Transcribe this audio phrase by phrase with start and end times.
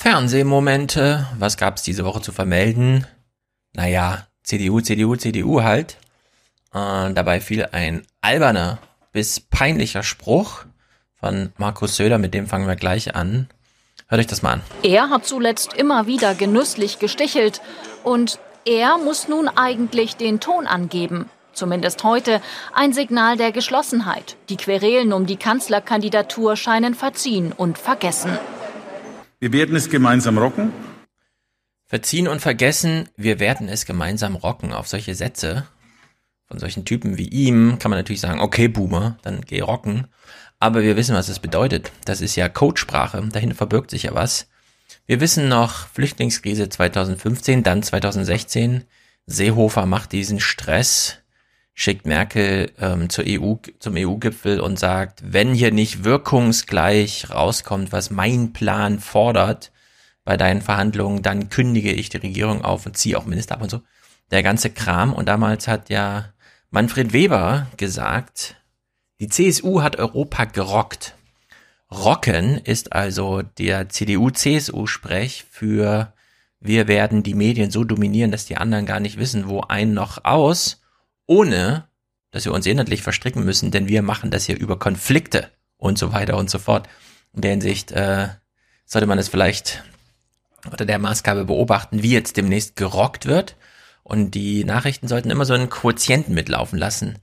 [0.00, 1.26] Fernsehmomente.
[1.38, 3.06] Was gab's diese Woche zu vermelden?
[3.74, 5.98] Naja, CDU, CDU, CDU halt.
[6.72, 8.78] Äh, dabei fiel ein alberner
[9.12, 10.64] bis peinlicher Spruch
[11.16, 13.50] von Markus Söder, mit dem fangen wir gleich an.
[14.08, 14.62] Hört euch das mal an.
[14.82, 17.60] Er hat zuletzt immer wieder genüsslich gestichelt
[18.02, 21.28] und er muss nun eigentlich den Ton angeben.
[21.52, 22.40] Zumindest heute
[22.72, 24.38] ein Signal der Geschlossenheit.
[24.48, 28.38] Die Querelen um die Kanzlerkandidatur scheinen verziehen und vergessen.
[29.42, 30.70] Wir werden es gemeinsam rocken.
[31.86, 34.74] Verziehen und vergessen, wir werden es gemeinsam rocken.
[34.74, 35.66] Auf solche Sätze
[36.44, 40.08] von solchen Typen wie ihm kann man natürlich sagen, okay, Boomer, dann geh rocken.
[40.58, 41.90] Aber wir wissen, was das bedeutet.
[42.04, 43.26] Das ist ja Codesprache.
[43.32, 44.46] Dahinter verbirgt sich ja was.
[45.06, 48.84] Wir wissen noch, Flüchtlingskrise 2015, dann 2016.
[49.24, 51.16] Seehofer macht diesen Stress,
[51.74, 58.10] schickt Merkel ähm, zur EU, zum EU-Gipfel und sagt, wenn hier nicht wirkungsgleich rauskommt, was
[58.10, 59.72] mein Plan fordert
[60.24, 63.70] bei deinen Verhandlungen, dann kündige ich die Regierung auf und ziehe auch Minister ab und
[63.70, 63.80] so.
[64.30, 65.12] Der ganze Kram.
[65.12, 66.32] Und damals hat ja
[66.70, 68.56] Manfred Weber gesagt,
[69.20, 71.14] die CSU hat Europa gerockt.
[71.90, 76.12] Rocken ist also der CDU-CSU-Sprech für
[76.60, 80.24] wir werden die Medien so dominieren, dass die anderen gar nicht wissen, wo ein noch
[80.24, 80.79] aus,
[81.30, 81.86] ohne
[82.32, 86.12] dass wir uns inhaltlich verstricken müssen, denn wir machen das hier über Konflikte und so
[86.12, 86.88] weiter und so fort.
[87.32, 88.28] In der Hinsicht äh,
[88.84, 89.84] sollte man es vielleicht
[90.68, 93.56] unter der Maßgabe beobachten, wie jetzt demnächst gerockt wird.
[94.02, 97.18] Und die Nachrichten sollten immer so einen Quotienten mitlaufen lassen.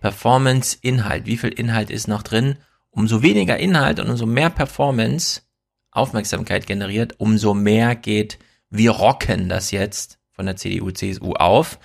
[0.00, 1.26] Performance, Inhalt.
[1.26, 2.56] Wie viel Inhalt ist noch drin?
[2.90, 5.42] Umso weniger Inhalt und umso mehr Performance
[5.90, 8.38] Aufmerksamkeit generiert, umso mehr geht,
[8.70, 11.78] wir rocken das jetzt von der CDU, CSU auf.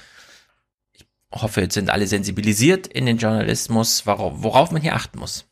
[1.31, 5.45] Hoffe, jetzt sind alle sensibilisiert in den Journalismus, worauf, worauf man hier achten muss.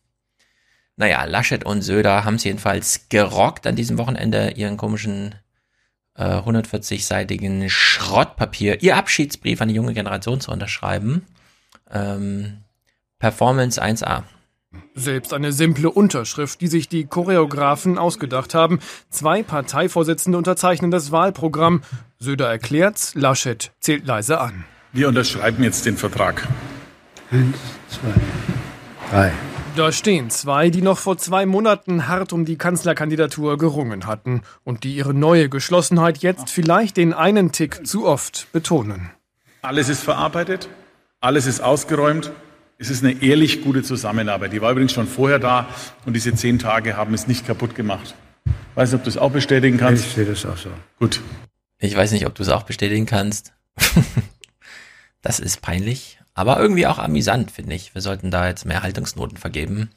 [0.97, 5.35] Naja, Laschet und Söder haben es jedenfalls gerockt an diesem Wochenende, ihren komischen
[6.15, 11.25] äh, 140-seitigen Schrottpapier, ihr Abschiedsbrief an die junge Generation zu unterschreiben.
[11.91, 12.63] Ähm,
[13.19, 14.23] Performance 1A.
[14.93, 18.79] Selbst eine simple Unterschrift, die sich die Choreografen ausgedacht haben.
[19.09, 21.81] Zwei Parteivorsitzende unterzeichnen das Wahlprogramm.
[22.17, 24.65] Söder erklärt's, Laschet zählt leise an.
[24.95, 26.47] Wir unterschreiben jetzt den Vertrag.
[27.29, 27.57] Eins,
[27.89, 28.13] zwei,
[29.11, 29.31] drei.
[29.75, 34.85] Da stehen zwei, die noch vor zwei Monaten hart um die Kanzlerkandidatur gerungen hatten und
[34.85, 39.11] die ihre neue Geschlossenheit jetzt vielleicht den einen Tick zu oft betonen.
[39.61, 40.69] Alles ist verarbeitet,
[41.19, 42.31] alles ist ausgeräumt.
[42.77, 44.53] Es ist eine ehrlich gute Zusammenarbeit.
[44.53, 45.67] Die war übrigens schon vorher da
[46.05, 48.15] und diese zehn Tage haben es nicht kaputt gemacht.
[48.75, 50.05] Weiß nicht, ob du es auch bestätigen kannst.
[50.05, 50.69] Ich sehe das auch so.
[50.99, 51.19] Gut.
[51.79, 53.51] Ich weiß nicht, ob du es auch bestätigen kannst.
[55.25, 57.95] das ist peinlich, aber irgendwie auch amüsant, finde ich.
[57.95, 59.89] Wir sollten da jetzt mehr Haltungsnoten vergeben.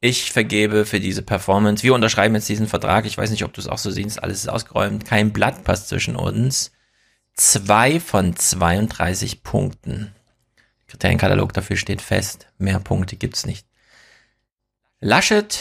[0.00, 1.82] Ich vergebe für diese Performance.
[1.82, 3.04] Wir unterschreiben jetzt diesen Vertrag.
[3.04, 4.22] Ich weiß nicht, ob du es auch so siehst.
[4.22, 5.04] Alles ist ausgeräumt.
[5.04, 6.70] Kein Blatt passt zwischen uns.
[7.34, 10.14] Zwei von 32 Punkten.
[10.86, 12.46] Kriterienkatalog dafür steht fest.
[12.56, 13.66] Mehr Punkte gibt's nicht.
[15.00, 15.58] Laschet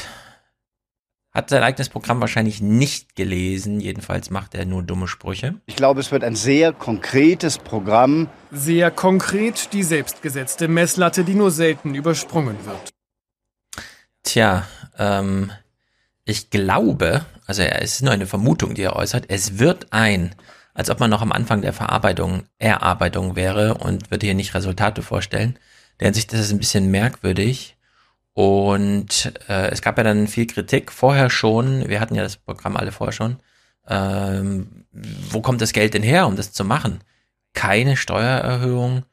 [1.31, 3.80] hat sein eigenes Programm wahrscheinlich nicht gelesen.
[3.80, 5.56] Jedenfalls macht er nur dumme Sprüche.
[5.66, 8.30] Ich glaube, es wird ein sehr konkretes Programm.
[8.52, 12.90] Sehr konkret die selbstgesetzte Messlatte, die nur selten übersprungen wird.
[14.24, 15.52] Tja, ähm,
[16.25, 20.36] ich glaube, also es ist nur eine Vermutung, die er äußert, es wird ein,
[20.74, 25.02] als ob man noch am Anfang der Verarbeitung, Erarbeitung wäre und würde hier nicht Resultate
[25.02, 25.58] vorstellen.
[26.00, 27.78] Der Hinsicht ist es ein bisschen merkwürdig.
[28.34, 31.88] Und äh, es gab ja dann viel Kritik vorher schon.
[31.90, 33.38] Wir hatten ja das Programm alle vorher schon.
[33.88, 37.03] Ähm, wo kommt das Geld denn her, um das zu machen?
[37.53, 39.03] Keine Steuererhöhung,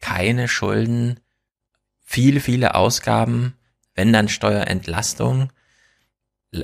[0.00, 1.20] keine Schulden,
[2.00, 3.54] viele, viele Ausgaben,
[3.94, 5.52] wenn dann Steuerentlastung.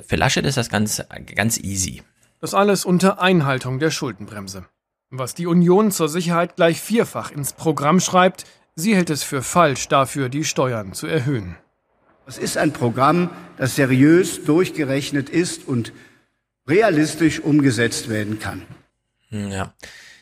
[0.06, 1.02] Für Laschet ist das ganz,
[1.34, 2.02] ganz easy.
[2.40, 4.66] Das alles unter Einhaltung der Schuldenbremse.
[5.10, 8.44] Was die Union zur Sicherheit gleich vierfach ins Programm schreibt,
[8.74, 11.56] sie hält es für falsch, dafür die Steuern zu erhöhen.
[12.30, 15.92] Es ist ein Programm, das seriös durchgerechnet ist und
[16.68, 18.62] realistisch umgesetzt werden kann.
[19.30, 19.74] Ja.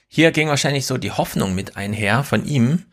[0.09, 2.87] Hier ging wahrscheinlich so die Hoffnung mit einher von ihm,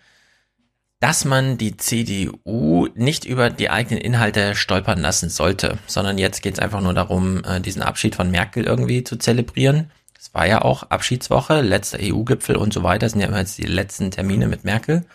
[0.99, 6.55] dass man die CDU nicht über die eigenen Inhalte stolpern lassen sollte, sondern jetzt geht
[6.55, 9.91] es einfach nur darum, äh, diesen Abschied von Merkel irgendwie zu zelebrieren.
[10.19, 13.57] Es war ja auch Abschiedswoche, letzter EU-Gipfel und so weiter, das sind ja immer jetzt
[13.59, 15.05] die letzten Termine mit Merkel.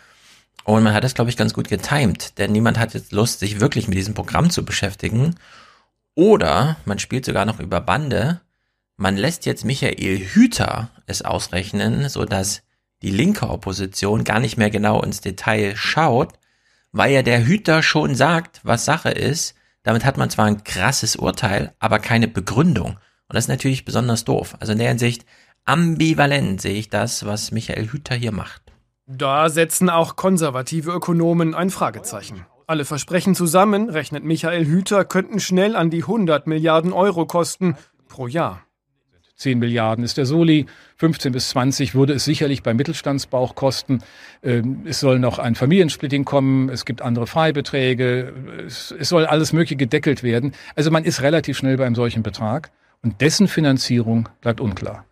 [0.63, 3.59] Und man hat das, glaube ich, ganz gut getimt, denn niemand hat jetzt Lust, sich
[3.59, 5.35] wirklich mit diesem Programm zu beschäftigen.
[6.15, 8.41] Oder man spielt sogar noch über Bande.
[8.97, 12.61] Man lässt jetzt Michael Hüter es ausrechnen, so dass
[13.01, 16.33] die linke Opposition gar nicht mehr genau ins Detail schaut,
[16.91, 19.55] weil ja der Hüter schon sagt, was Sache ist.
[19.83, 22.91] Damit hat man zwar ein krasses Urteil, aber keine Begründung.
[22.91, 24.55] Und das ist natürlich besonders doof.
[24.59, 25.25] Also in der Hinsicht
[25.65, 28.70] ambivalent sehe ich das, was Michael Hüter hier macht.
[29.17, 32.45] Da setzen auch konservative Ökonomen ein Fragezeichen.
[32.65, 37.75] Alle Versprechen zusammen, rechnet Michael Hüter, könnten schnell an die 100 Milliarden Euro kosten
[38.07, 38.61] pro Jahr.
[39.35, 40.67] 10 Milliarden ist der Soli,
[40.97, 44.01] 15 bis 20 würde es sicherlich beim Mittelstandsbauch kosten.
[44.43, 48.33] Ähm, es soll noch ein Familiensplitting kommen, es gibt andere Freibeträge,
[48.67, 50.53] es soll alles Mögliche gedeckelt werden.
[50.75, 52.71] Also man ist relativ schnell bei einem solchen Betrag
[53.01, 55.05] und dessen Finanzierung bleibt unklar.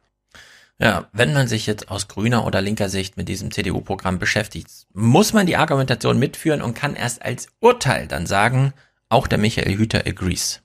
[0.82, 5.34] Ja, wenn man sich jetzt aus grüner oder linker Sicht mit diesem CDU-Programm beschäftigt, muss
[5.34, 8.74] man die Argumentation mitführen und kann erst als Urteil dann sagen,
[9.10, 10.62] auch der Michael Hüter agrees.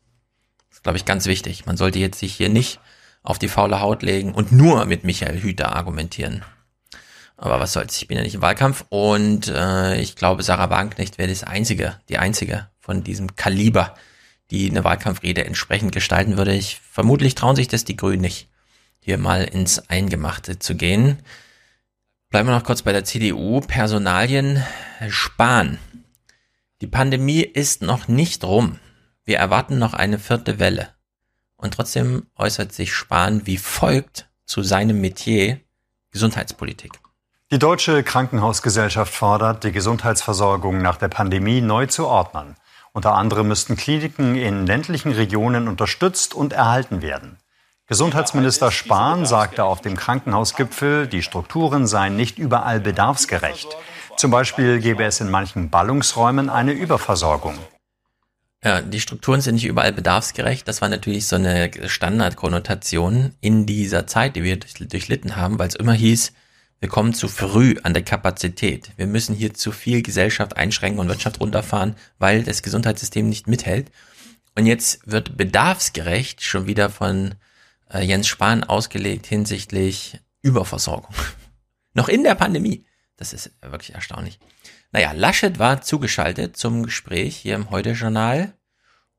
[0.68, 1.66] Das ist, glaube ich, ganz wichtig.
[1.66, 2.78] Man sollte jetzt sich hier nicht
[3.24, 6.44] auf die faule Haut legen und nur mit Michael Hüter argumentieren.
[7.36, 11.18] Aber was soll's, ich bin ja nicht im Wahlkampf und äh, ich glaube, Sarah Wagenknecht
[11.18, 13.96] wäre das einzige, die einzige von diesem Kaliber,
[14.52, 16.54] die eine Wahlkampfrede entsprechend gestalten würde.
[16.54, 18.48] Ich vermutlich trauen sich das die Grünen nicht
[19.04, 21.18] hier mal ins Eingemachte zu gehen.
[22.30, 23.60] Bleiben wir noch kurz bei der CDU.
[23.60, 24.64] Personalien
[25.10, 25.78] Spahn.
[26.80, 28.78] Die Pandemie ist noch nicht rum.
[29.26, 30.88] Wir erwarten noch eine vierte Welle.
[31.56, 35.60] Und trotzdem äußert sich Spahn wie folgt zu seinem Metier
[36.10, 36.92] Gesundheitspolitik.
[37.50, 42.56] Die Deutsche Krankenhausgesellschaft fordert, die Gesundheitsversorgung nach der Pandemie neu zu ordnen.
[42.92, 47.38] Unter anderem müssten Kliniken in ländlichen Regionen unterstützt und erhalten werden.
[47.86, 53.76] Gesundheitsminister Spahn sagte auf dem Krankenhausgipfel, die Strukturen seien nicht überall bedarfsgerecht.
[54.16, 57.58] Zum Beispiel gäbe es in manchen Ballungsräumen eine Überversorgung.
[58.64, 60.66] Ja, die Strukturen sind nicht überall bedarfsgerecht.
[60.66, 65.74] Das war natürlich so eine Standardkonnotation in dieser Zeit, die wir durchlitten haben, weil es
[65.74, 66.32] immer hieß,
[66.80, 68.92] wir kommen zu früh an der Kapazität.
[68.96, 73.90] Wir müssen hier zu viel Gesellschaft einschränken und Wirtschaft runterfahren, weil das Gesundheitssystem nicht mithält.
[74.56, 77.34] Und jetzt wird bedarfsgerecht schon wieder von
[77.92, 81.14] äh, Jens Spahn ausgelegt hinsichtlich Überversorgung.
[81.94, 82.84] Noch in der Pandemie.
[83.16, 84.38] Das ist wirklich erstaunlich.
[84.92, 88.52] Naja, Laschet war zugeschaltet zum Gespräch hier im Heute-Journal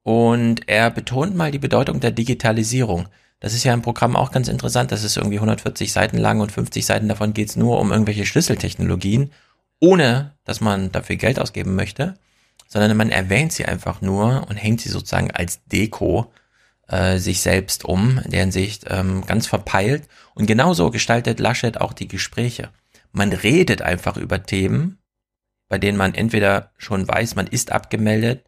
[0.03, 3.07] und er betont mal die Bedeutung der Digitalisierung.
[3.39, 4.91] Das ist ja im Programm auch ganz interessant.
[4.91, 9.31] Das ist irgendwie 140 Seiten lang und 50 Seiten davon geht's nur um irgendwelche Schlüsseltechnologien,
[9.79, 12.15] ohne dass man dafür Geld ausgeben möchte,
[12.67, 16.31] sondern man erwähnt sie einfach nur und hängt sie sozusagen als Deko
[16.87, 20.07] äh, sich selbst um, in der Hinsicht ähm, ganz verpeilt.
[20.33, 22.69] Und genauso gestaltet Laschet auch die Gespräche.
[23.11, 24.99] Man redet einfach über Themen,
[25.69, 28.43] bei denen man entweder schon weiß, man ist abgemeldet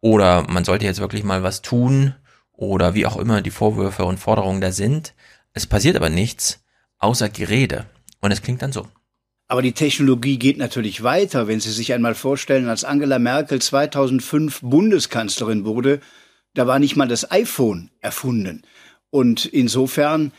[0.00, 2.14] oder man sollte jetzt wirklich mal was tun
[2.52, 5.14] oder wie auch immer die Vorwürfe und Forderungen da sind.
[5.52, 6.64] Es passiert aber nichts
[6.98, 7.86] außer Gerede.
[8.20, 8.86] Und es klingt dann so.
[9.48, 11.48] Aber die Technologie geht natürlich weiter.
[11.48, 16.00] Wenn Sie sich einmal vorstellen, als Angela Merkel 2005 Bundeskanzlerin wurde,
[16.54, 18.62] da war nicht mal das iPhone erfunden.
[19.10, 20.32] Und insofern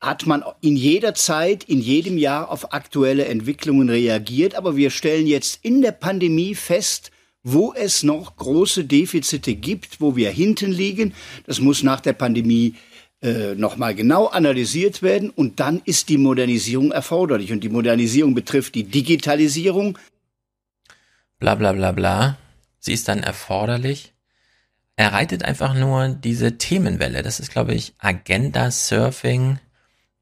[0.00, 4.56] hat man in jeder Zeit, in jedem Jahr auf aktuelle Entwicklungen reagiert.
[4.56, 7.12] Aber wir stellen jetzt in der Pandemie fest,
[7.44, 11.14] wo es noch große Defizite gibt, wo wir hinten liegen.
[11.46, 12.74] Das muss nach der Pandemie
[13.20, 15.30] äh, nochmal genau analysiert werden.
[15.30, 17.52] Und dann ist die Modernisierung erforderlich.
[17.52, 19.98] Und die Modernisierung betrifft die Digitalisierung.
[21.38, 22.38] Bla bla bla bla.
[22.80, 24.11] Sie ist dann erforderlich
[25.02, 27.22] er reitet einfach nur diese Themenwelle.
[27.22, 29.58] Das ist, glaube ich, Agenda-Surfing,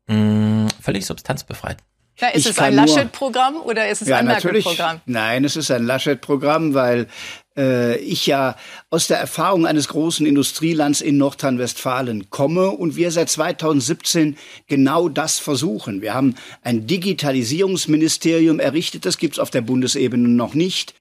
[0.06, 1.76] mm, völlig substanzbefreit.
[2.18, 5.02] Ja, ist ich es ein Laschet-Programm oder ist es ja, ein Merkel-Programm?
[5.04, 7.08] Nein, es ist ein Laschet-Programm, weil
[7.58, 8.56] äh, ich ja
[8.88, 15.38] aus der Erfahrung eines großen Industrielands in Nordrhein-Westfalen komme und wir seit 2017 genau das
[15.38, 16.00] versuchen.
[16.00, 20.94] Wir haben ein Digitalisierungsministerium errichtet, das gibt's auf der Bundesebene noch nicht.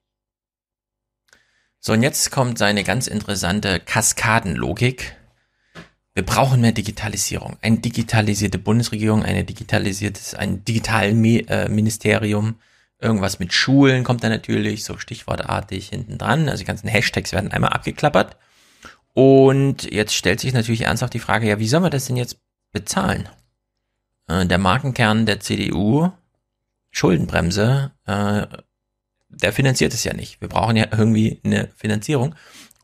[1.82, 5.16] So, und jetzt kommt seine ganz interessante Kaskadenlogik.
[6.12, 7.56] Wir brauchen mehr Digitalisierung.
[7.62, 12.56] Eine digitalisierte Bundesregierung, eine digitalisiertes, ein Digitalministerium,
[12.98, 16.50] irgendwas mit Schulen kommt da natürlich, so stichwortartig hinten dran.
[16.50, 18.36] Also die ganzen Hashtags werden einmal abgeklappert.
[19.14, 22.38] Und jetzt stellt sich natürlich ernsthaft die Frage, ja, wie soll man das denn jetzt
[22.72, 23.26] bezahlen?
[24.28, 26.12] Äh, der Markenkern der CDU,
[26.90, 28.46] Schuldenbremse, äh,
[29.30, 30.40] der finanziert es ja nicht.
[30.40, 32.34] Wir brauchen ja irgendwie eine Finanzierung.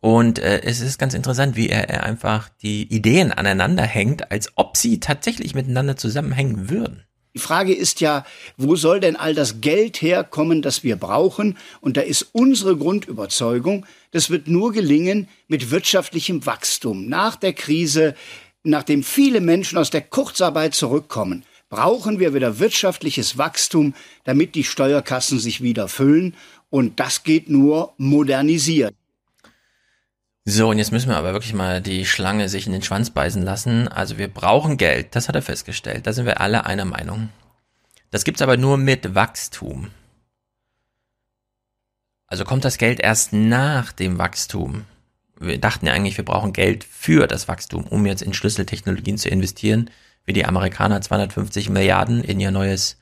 [0.00, 4.52] Und äh, es ist ganz interessant, wie er, er einfach die Ideen aneinander hängt, als
[4.56, 7.02] ob sie tatsächlich miteinander zusammenhängen würden.
[7.34, 8.24] Die Frage ist ja,
[8.56, 11.58] wo soll denn all das Geld herkommen, das wir brauchen?
[11.82, 17.08] Und da ist unsere Grundüberzeugung, das wird nur gelingen mit wirtschaftlichem Wachstum.
[17.08, 18.14] Nach der Krise,
[18.62, 23.94] nachdem viele Menschen aus der Kurzarbeit zurückkommen, brauchen wir wieder wirtschaftliches Wachstum,
[24.24, 26.34] damit die Steuerkassen sich wieder füllen.
[26.70, 28.94] Und das geht nur modernisiert.
[30.44, 33.42] So, und jetzt müssen wir aber wirklich mal die Schlange sich in den Schwanz beißen
[33.42, 33.88] lassen.
[33.88, 36.06] Also wir brauchen Geld, das hat er festgestellt.
[36.06, 37.30] Da sind wir alle einer Meinung.
[38.12, 39.90] Das gibt's aber nur mit Wachstum.
[42.28, 44.84] Also kommt das Geld erst nach dem Wachstum.
[45.38, 49.28] Wir dachten ja eigentlich, wir brauchen Geld für das Wachstum, um jetzt in Schlüsseltechnologien zu
[49.28, 49.90] investieren,
[50.26, 52.98] wie die Amerikaner 250 Milliarden in ihr neues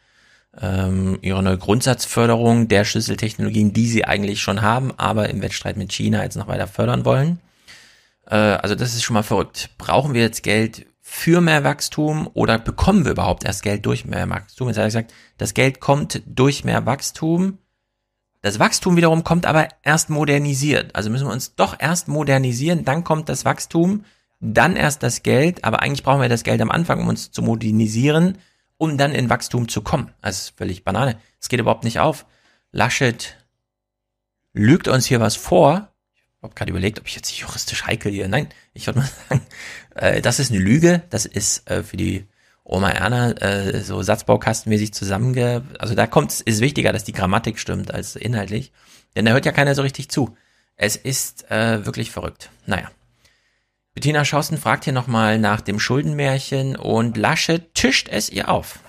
[0.60, 5.92] ähm, ihre neue Grundsatzförderung der Schlüsseltechnologien, die sie eigentlich schon haben, aber im Wettstreit mit
[5.92, 7.40] China jetzt noch weiter fördern wollen.
[8.26, 9.70] Äh, also das ist schon mal verrückt.
[9.78, 14.28] Brauchen wir jetzt Geld für mehr Wachstum oder bekommen wir überhaupt erst Geld durch mehr
[14.28, 14.68] Wachstum?
[14.68, 17.58] Jetzt hat er gesagt, das Geld kommt durch mehr Wachstum.
[18.42, 20.94] Das Wachstum wiederum kommt aber erst modernisiert.
[20.94, 24.04] Also müssen wir uns doch erst modernisieren, dann kommt das Wachstum,
[24.52, 25.64] dann erst das Geld.
[25.64, 28.38] Aber eigentlich brauchen wir das Geld am Anfang, um uns zu modernisieren
[28.76, 30.12] um dann in Wachstum zu kommen.
[30.20, 31.18] Das ist völlig Banane.
[31.40, 32.26] Es geht überhaupt nicht auf.
[32.72, 33.36] Laschet
[34.52, 35.88] lügt uns hier was vor.
[36.36, 38.28] Ich habe gerade überlegt, ob ich jetzt juristisch heikel hier.
[38.28, 39.46] Nein, ich würde mal sagen,
[39.94, 41.02] äh, das ist eine Lüge.
[41.10, 42.26] Das ist äh, für die
[42.64, 45.62] Oma Erna äh, so Satzbaukastenmäßig zusammenge...
[45.78, 48.72] Also da kommt ist wichtiger, dass die Grammatik stimmt als inhaltlich.
[49.14, 50.36] Denn da hört ja keiner so richtig zu.
[50.76, 52.50] Es ist äh, wirklich verrückt.
[52.66, 52.90] Naja.
[53.94, 58.80] Bettina Schausten fragt hier nochmal nach dem Schuldenmärchen und Laschet tischt es ihr auf.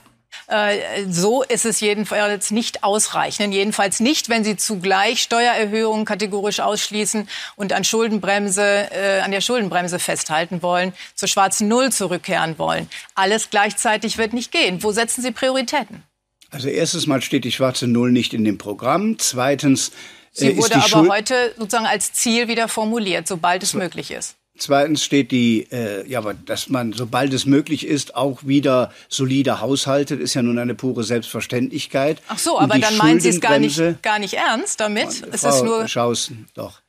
[0.47, 3.53] Äh, so ist es jedenfalls nicht ausreichend.
[3.53, 9.99] Jedenfalls nicht, wenn Sie zugleich Steuererhöhungen kategorisch ausschließen und an Schuldenbremse, äh, an der Schuldenbremse
[9.99, 12.89] festhalten wollen, zur schwarzen Null zurückkehren wollen.
[13.15, 14.83] Alles gleichzeitig wird nicht gehen.
[14.83, 16.03] Wo setzen Sie Prioritäten?
[16.51, 19.17] Also erstens mal steht die schwarze Null nicht in dem Programm.
[19.17, 19.91] Zweitens
[20.31, 24.35] Sie äh, wurde aber Schuld heute sozusagen als Ziel wieder formuliert, sobald es möglich ist.
[24.57, 29.59] Zweitens steht die, äh, ja, aber dass man, sobald es möglich ist, auch wieder solide
[29.59, 32.21] haushaltet, ist ja nun eine pure Selbstverständlichkeit.
[32.29, 35.23] Ach so, aber dann meinen Sie es gar nicht, gar nicht ernst damit?
[35.31, 36.81] Es Frau ist nur Schausen, doch.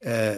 [0.00, 0.36] Äh,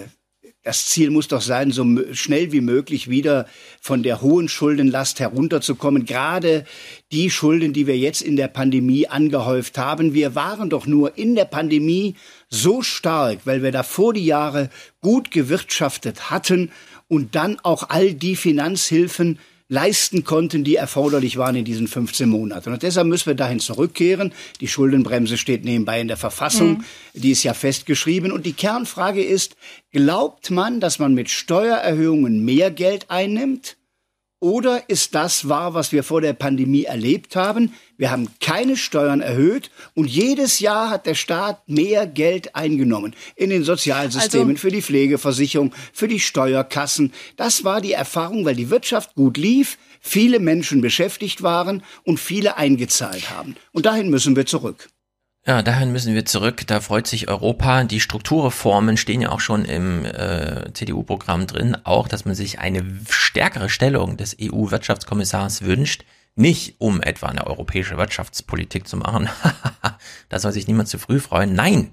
[0.65, 3.47] das Ziel muss doch sein, so schnell wie möglich wieder
[3.81, 6.05] von der hohen Schuldenlast herunterzukommen.
[6.05, 6.65] Gerade
[7.11, 10.15] die Schulden, die wir jetzt in der Pandemie angehäuft haben.
[10.15, 12.15] Wir waren doch nur in der Pandemie
[12.49, 16.71] so stark, weil wir davor die Jahre gut gewirtschaftet hatten
[17.09, 19.41] und dann auch all die Finanzhilfen
[19.73, 22.75] leisten konnten, die erforderlich waren in diesen 15 Monaten.
[22.75, 24.35] Und deshalb müssen wir dahin zurückkehren.
[24.61, 26.85] Die Schuldenbremse steht nebenbei in der Verfassung, mhm.
[27.15, 28.33] die ist ja festgeschrieben.
[28.33, 29.57] Und die Kernfrage ist,
[29.91, 33.79] glaubt man, dass man mit Steuererhöhungen mehr Geld einnimmt?
[34.43, 37.75] Oder ist das wahr, was wir vor der Pandemie erlebt haben?
[37.97, 43.51] Wir haben keine Steuern erhöht und jedes Jahr hat der Staat mehr Geld eingenommen in
[43.51, 47.13] den Sozialsystemen, also, für die Pflegeversicherung, für die Steuerkassen.
[47.37, 52.57] Das war die Erfahrung, weil die Wirtschaft gut lief, viele Menschen beschäftigt waren und viele
[52.57, 53.55] eingezahlt haben.
[53.71, 54.89] Und dahin müssen wir zurück.
[55.45, 56.65] Ja, dahin müssen wir zurück.
[56.69, 57.83] Da freut sich Europa.
[57.83, 61.77] Die Strukturreformen stehen ja auch schon im äh, CDU-Programm drin.
[61.83, 66.05] Auch, dass man sich eine stärkere Stellung des EU-Wirtschaftskommissars wünscht.
[66.37, 69.29] Nicht um etwa eine europäische Wirtschaftspolitik zu machen.
[70.29, 71.55] da soll sich niemand zu früh freuen.
[71.55, 71.91] Nein,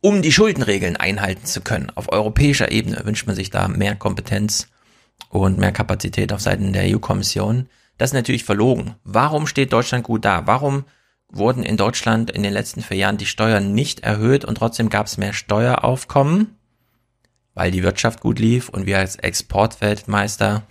[0.00, 1.92] um die Schuldenregeln einhalten zu können.
[1.94, 4.66] Auf europäischer Ebene wünscht man sich da mehr Kompetenz
[5.28, 7.68] und mehr Kapazität auf Seiten der EU-Kommission.
[7.98, 8.96] Das ist natürlich verlogen.
[9.04, 10.48] Warum steht Deutschland gut da?
[10.48, 10.84] Warum
[11.30, 15.06] wurden in Deutschland in den letzten vier Jahren die Steuern nicht erhöht und trotzdem gab
[15.06, 16.56] es mehr Steueraufkommen,
[17.54, 20.64] weil die Wirtschaft gut lief und wir als Exportweltmeister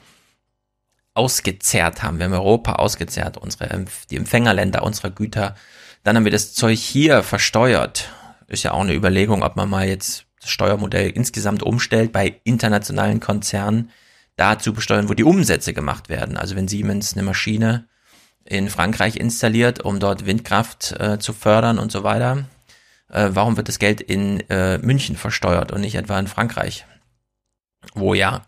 [1.13, 2.18] ausgezehrt haben.
[2.18, 5.56] Wir haben Europa ausgezehrt, unsere, die Empfängerländer unserer Güter.
[6.04, 8.10] Dann haben wir das Zeug hier versteuert.
[8.48, 13.20] Ist ja auch eine Überlegung, ob man mal jetzt das Steuermodell insgesamt umstellt bei internationalen
[13.20, 13.92] Konzernen,
[14.38, 16.38] da zu besteuern, wo die Umsätze gemacht werden.
[16.38, 17.88] Also wenn Siemens eine Maschine
[18.46, 22.46] in Frankreich installiert, um dort Windkraft äh, zu fördern und so weiter.
[23.10, 26.86] Äh, warum wird das Geld in äh, München versteuert und nicht etwa in Frankreich?
[27.93, 28.43] Wo ja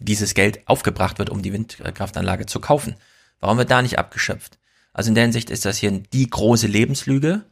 [0.00, 2.96] dieses Geld aufgebracht wird, um die Windkraftanlage zu kaufen.
[3.38, 4.58] Warum wird da nicht abgeschöpft?
[4.92, 7.42] Also in der Hinsicht ist das hier die große Lebenslüge.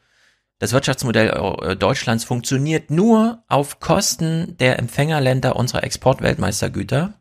[0.59, 1.29] Das Wirtschaftsmodell
[1.63, 7.15] äh, Deutschlands funktioniert nur auf Kosten der Empfängerländer unserer Exportweltmeistergüter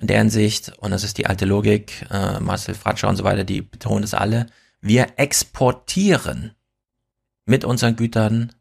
[0.00, 3.44] in deren Sicht, und das ist die alte Logik, äh, Marcel Fratscher und so weiter,
[3.44, 4.46] die betonen das alle,
[4.80, 6.52] wir exportieren
[7.44, 8.52] mit unseren Gütern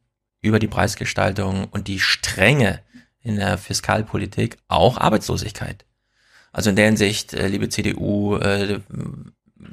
[0.42, 2.82] über die Preisgestaltung und die Strenge
[3.22, 5.86] in der Fiskalpolitik auch Arbeitslosigkeit.
[6.52, 8.82] Also in der Hinsicht, äh, liebe CDU, äh,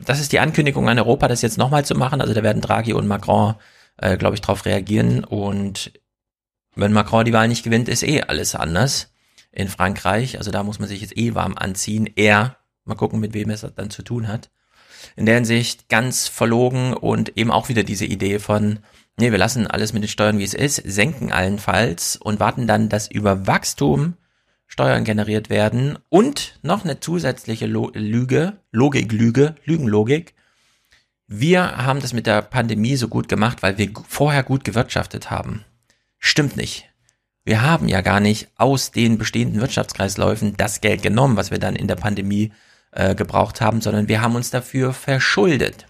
[0.05, 2.21] das ist die Ankündigung an Europa, das jetzt nochmal zu machen.
[2.21, 3.55] Also da werden Draghi und Macron,
[3.97, 5.25] äh, glaube ich, darauf reagieren.
[5.25, 5.93] Und
[6.75, 9.11] wenn Macron die Wahl nicht gewinnt, ist eh alles anders
[9.57, 10.39] in Frankreich.
[10.39, 12.09] Also da muss man sich jetzt eh warm anziehen.
[12.15, 14.51] Er, mal gucken, mit wem es dann zu tun hat.
[15.17, 18.81] In der Hinsicht ganz verlogen und eben auch wieder diese Idee von,
[19.19, 22.89] nee, wir lassen alles mit den Steuern, wie es ist, senken allenfalls und warten dann,
[22.89, 24.15] dass über Wachstum
[24.67, 30.35] Steuern generiert werden und noch eine zusätzliche Lüge, Logiklüge, Lügenlogik.
[31.29, 35.65] Wir haben das mit der Pandemie so gut gemacht, weil wir vorher gut gewirtschaftet haben.
[36.19, 36.91] Stimmt nicht.
[37.47, 41.77] Wir haben ja gar nicht aus den bestehenden Wirtschaftskreisläufen das Geld genommen, was wir dann
[41.77, 42.53] in der Pandemie
[42.91, 45.87] äh, gebraucht haben, sondern wir haben uns dafür verschuldet.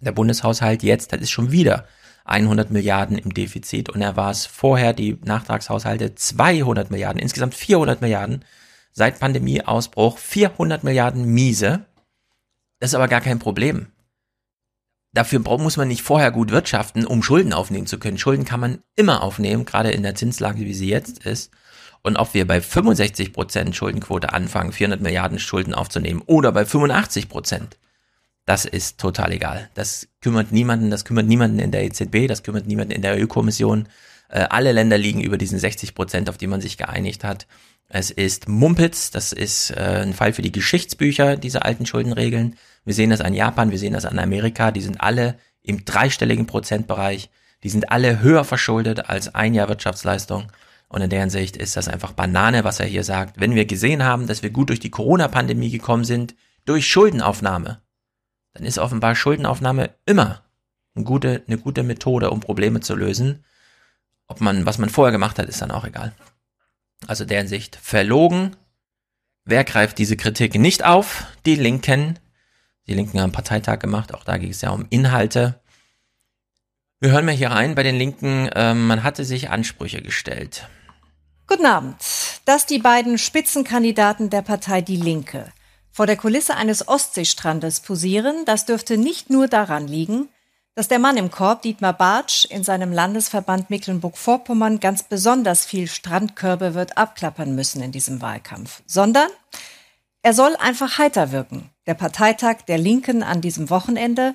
[0.00, 1.86] Der Bundeshaushalt jetzt, das ist schon wieder
[2.24, 8.00] 100 Milliarden im Defizit und er war es vorher, die Nachtragshaushalte 200 Milliarden, insgesamt 400
[8.00, 8.44] Milliarden.
[8.90, 11.84] Seit Pandemieausbruch 400 Milliarden miese.
[12.80, 13.92] Das ist aber gar kein Problem.
[15.12, 18.18] Dafür muss man nicht vorher gut wirtschaften, um Schulden aufnehmen zu können.
[18.18, 21.50] Schulden kann man immer aufnehmen, gerade in der Zinslage, wie sie jetzt ist.
[22.02, 27.28] Und ob wir bei 65 Prozent Schuldenquote anfangen, 400 Milliarden Schulden aufzunehmen oder bei 85%,
[27.28, 27.78] Prozent,
[28.44, 29.68] das ist total egal.
[29.74, 33.88] Das kümmert niemanden, das kümmert niemanden in der EZB, das kümmert niemanden in der EU-Kommission.
[34.30, 37.46] Äh, alle Länder liegen über diesen 60 Prozent, auf die man sich geeinigt hat.
[37.88, 42.56] Es ist Mumpitz, das ist äh, ein Fall für die Geschichtsbücher, diese alten Schuldenregeln.
[42.88, 46.46] Wir sehen das an Japan, wir sehen das an Amerika, die sind alle im dreistelligen
[46.46, 47.28] Prozentbereich,
[47.62, 50.50] die sind alle höher verschuldet als ein Jahr Wirtschaftsleistung.
[50.88, 53.38] Und in der Hinsicht ist das einfach Banane, was er hier sagt.
[53.38, 57.82] Wenn wir gesehen haben, dass wir gut durch die Corona-Pandemie gekommen sind, durch Schuldenaufnahme,
[58.54, 60.40] dann ist offenbar Schuldenaufnahme immer
[60.94, 63.44] eine gute, eine gute Methode, um Probleme zu lösen.
[64.28, 66.14] Ob man, was man vorher gemacht hat, ist dann auch egal.
[67.06, 68.56] Also der Sicht verlogen.
[69.44, 71.26] Wer greift diese Kritik nicht auf?
[71.44, 72.18] Die Linken.
[72.88, 75.60] Die Linken haben Parteitag gemacht, auch da ging es ja um Inhalte.
[77.00, 80.66] Wir hören mal hier rein bei den Linken, äh, man hatte sich Ansprüche gestellt.
[81.46, 81.96] Guten Abend.
[82.46, 85.52] Dass die beiden Spitzenkandidaten der Partei Die Linke
[85.90, 90.28] vor der Kulisse eines Ostseestrandes posieren, das dürfte nicht nur daran liegen,
[90.74, 96.74] dass der Mann im Korb, Dietmar Bartsch, in seinem Landesverband Mecklenburg-Vorpommern ganz besonders viel Strandkörbe
[96.74, 99.28] wird abklappern müssen in diesem Wahlkampf, sondern
[100.22, 101.70] er soll einfach heiter wirken.
[101.88, 104.34] Der Parteitag der Linken an diesem Wochenende.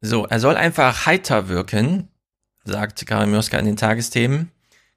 [0.00, 2.08] So, er soll einfach heiter wirken,
[2.64, 4.50] sagt Karin Mioska in den Tagesthemen.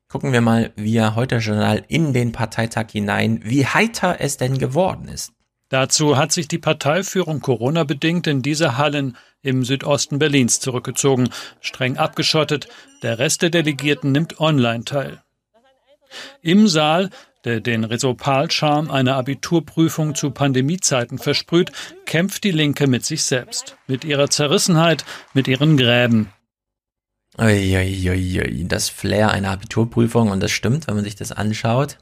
[0.07, 4.57] Gucken wir mal, wie er heute Journal in den Parteitag hinein, wie heiter es denn
[4.57, 5.31] geworden ist.
[5.69, 11.29] Dazu hat sich die Parteiführung Corona-bedingt in diese Hallen im Südosten Berlins zurückgezogen,
[11.61, 12.67] streng abgeschottet.
[13.03, 15.21] Der Rest der Delegierten nimmt online teil.
[16.41, 17.11] Im Saal,
[17.45, 21.71] der den Resopal-Charme einer Abiturprüfung zu Pandemiezeiten versprüht,
[22.05, 26.31] kämpft die Linke mit sich selbst, mit ihrer Zerrissenheit, mit ihren Gräben.
[27.37, 31.97] Uiuiui, das Flair einer Abiturprüfung und das stimmt, wenn man sich das anschaut.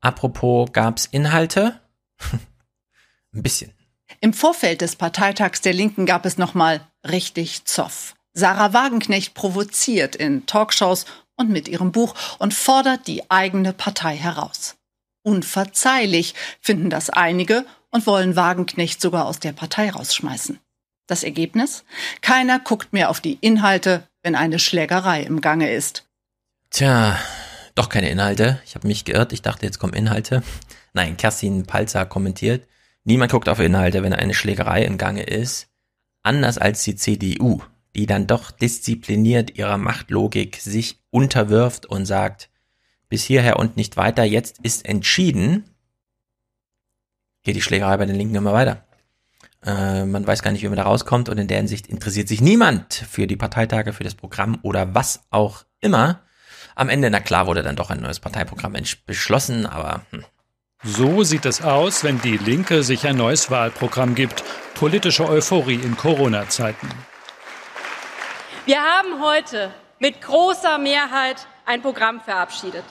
[0.00, 1.80] Apropos, gab's Inhalte?
[3.34, 3.72] Ein bisschen.
[4.20, 8.14] Im Vorfeld des Parteitags der Linken gab es nochmal richtig Zoff.
[8.34, 14.76] Sarah Wagenknecht provoziert in Talkshows und mit ihrem Buch und fordert die eigene Partei heraus.
[15.24, 20.60] Unverzeihlich finden das einige und wollen Wagenknecht sogar aus der Partei rausschmeißen.
[21.06, 21.84] Das Ergebnis?
[22.20, 26.06] Keiner guckt mehr auf die Inhalte, wenn eine Schlägerei im Gange ist.
[26.70, 27.18] Tja,
[27.74, 28.60] doch keine Inhalte.
[28.66, 29.32] Ich habe mich geirrt.
[29.32, 30.42] Ich dachte, jetzt kommen Inhalte.
[30.92, 32.68] Nein, Kerstin Palzer kommentiert.
[33.04, 35.68] Niemand guckt auf Inhalte, wenn eine Schlägerei in Gange ist.
[36.22, 37.62] Anders als die CDU,
[37.96, 42.50] die dann doch diszipliniert ihrer Machtlogik sich unterwirft und sagt,
[43.14, 45.70] bis hierher und nicht weiter, jetzt ist entschieden,
[47.44, 48.84] geht die Schlägerei bei den Linken immer weiter.
[49.64, 52.40] Äh, man weiß gar nicht, wie man da rauskommt und in der Hinsicht interessiert sich
[52.40, 56.22] niemand für die Parteitage, für das Programm oder was auch immer.
[56.74, 58.74] Am Ende, na klar, wurde dann doch ein neues Parteiprogramm
[59.06, 60.24] beschlossen, aber hm,
[60.82, 64.42] so sieht es aus, wenn die Linke sich ein neues Wahlprogramm gibt.
[64.74, 66.88] Politische Euphorie in Corona-Zeiten.
[68.66, 72.84] Wir haben heute mit großer Mehrheit ein Programm verabschiedet,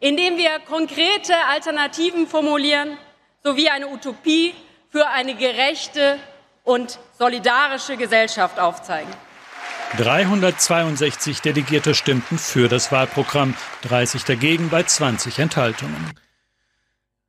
[0.00, 2.96] in dem wir konkrete Alternativen formulieren
[3.42, 4.54] sowie eine Utopie
[4.90, 6.18] für eine gerechte
[6.64, 9.12] und solidarische Gesellschaft aufzeigen.
[9.96, 16.12] 362 Delegierte stimmten für das Wahlprogramm, 30 dagegen bei 20 Enthaltungen.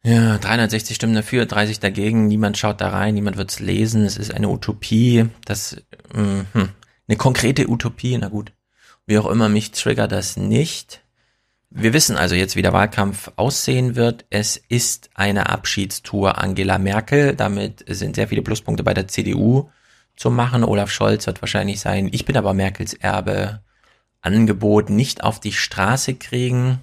[0.04, 4.34] Ja, 360 Stimmen dafür, 30 dagegen, niemand schaut da rein, niemand wird's lesen, es ist
[4.34, 5.82] eine Utopie, das,
[6.14, 6.46] mh,
[7.08, 8.54] eine konkrete Utopie, na gut,
[9.06, 11.02] wie auch immer, mich triggert das nicht.
[11.70, 14.26] Wir wissen also jetzt, wie der Wahlkampf aussehen wird.
[14.30, 17.36] Es ist eine Abschiedstour Angela Merkel.
[17.36, 19.70] Damit sind sehr viele Pluspunkte bei der CDU
[20.16, 20.64] zu machen.
[20.64, 23.62] Olaf Scholz wird wahrscheinlich sein, ich bin aber Merkels Erbe,
[24.22, 26.80] Angebot nicht auf die Straße kriegen.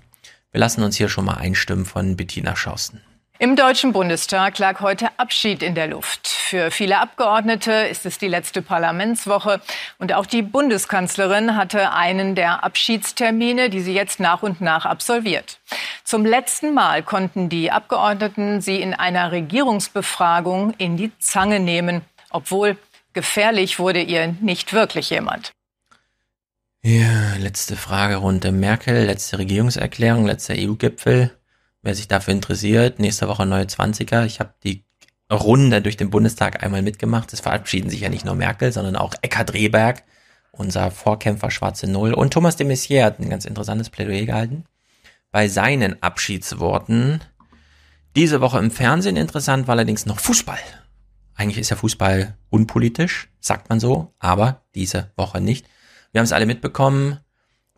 [0.52, 3.00] Wir lassen uns hier schon mal einstimmen von Bettina Schausten.
[3.44, 6.28] Im Deutschen Bundestag lag heute Abschied in der Luft.
[6.28, 9.61] Für viele Abgeordnete ist es die letzte Parlamentswoche.
[9.98, 15.59] Und auch die Bundeskanzlerin hatte einen der Abschiedstermine, die sie jetzt nach und nach absolviert.
[16.04, 22.00] Zum letzten Mal konnten die Abgeordneten sie in einer Regierungsbefragung in die Zange nehmen.
[22.30, 22.78] Obwohl
[23.12, 25.52] gefährlich wurde ihr nicht wirklich jemand.
[26.83, 28.52] Ja, letzte Fragerunde.
[28.52, 31.37] Merkel, letzte Regierungserklärung, letzter EU-Gipfel.
[31.84, 34.24] Wer sich dafür interessiert, nächste Woche neue 20er.
[34.24, 34.86] Ich habe die
[35.30, 37.30] Runde durch den Bundestag einmal mitgemacht.
[37.34, 40.02] Es verabschieden sich ja nicht nur Merkel, sondern auch Eckhard Rehberg,
[40.50, 42.14] unser Vorkämpfer Schwarze Null.
[42.14, 44.64] Und Thomas de Maizière hat ein ganz interessantes Plädoyer gehalten.
[45.30, 47.20] Bei seinen Abschiedsworten.
[48.16, 50.58] Diese Woche im Fernsehen interessant war allerdings noch Fußball.
[51.34, 55.66] Eigentlich ist ja Fußball unpolitisch, sagt man so, aber diese Woche nicht.
[56.12, 57.18] Wir haben es alle mitbekommen.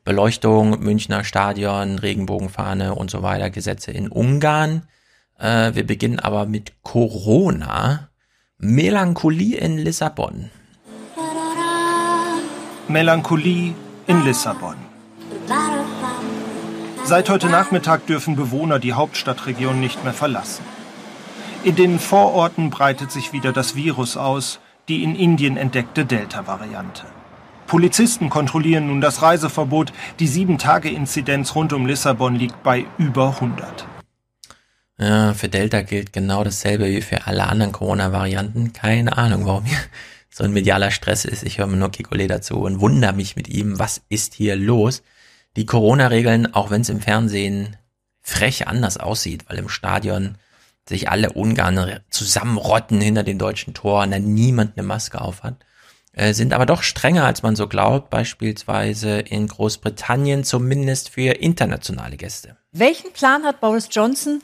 [0.06, 4.84] Beleuchtung, Münchner Stadion, Regenbogenfahne und so weiter, Gesetze in Ungarn.
[5.36, 8.08] Äh, wir beginnen aber mit Corona.
[8.56, 10.50] Melancholie in Lissabon.
[12.86, 13.74] Melancholie
[14.06, 14.76] in Lissabon.
[17.02, 20.64] Seit heute Nachmittag dürfen Bewohner die Hauptstadtregion nicht mehr verlassen.
[21.64, 27.15] In den Vororten breitet sich wieder das Virus aus, die in Indien entdeckte Delta-Variante.
[27.66, 29.92] Polizisten kontrollieren nun das Reiseverbot.
[30.20, 33.86] Die Sieben-Tage-Inzidenz rund um Lissabon liegt bei über 100.
[34.98, 38.72] Ja, für Delta gilt genau dasselbe wie für alle anderen Corona-Varianten.
[38.72, 39.78] Keine Ahnung, warum hier
[40.30, 41.42] so ein medialer Stress ist.
[41.42, 45.02] Ich höre mir nur Kikole dazu und wundere mich mit ihm, was ist hier los?
[45.56, 47.76] Die Corona-Regeln, auch wenn es im Fernsehen
[48.22, 50.36] frech anders aussieht, weil im Stadion
[50.88, 55.56] sich alle Ungarn zusammenrotten hinter dem deutschen Tor und dann niemand eine Maske aufhat.
[56.16, 62.16] Äh, sind aber doch strenger, als man so glaubt, beispielsweise in Großbritannien, zumindest für internationale
[62.16, 62.56] Gäste.
[62.72, 64.40] Welchen Plan hat Boris Johnson,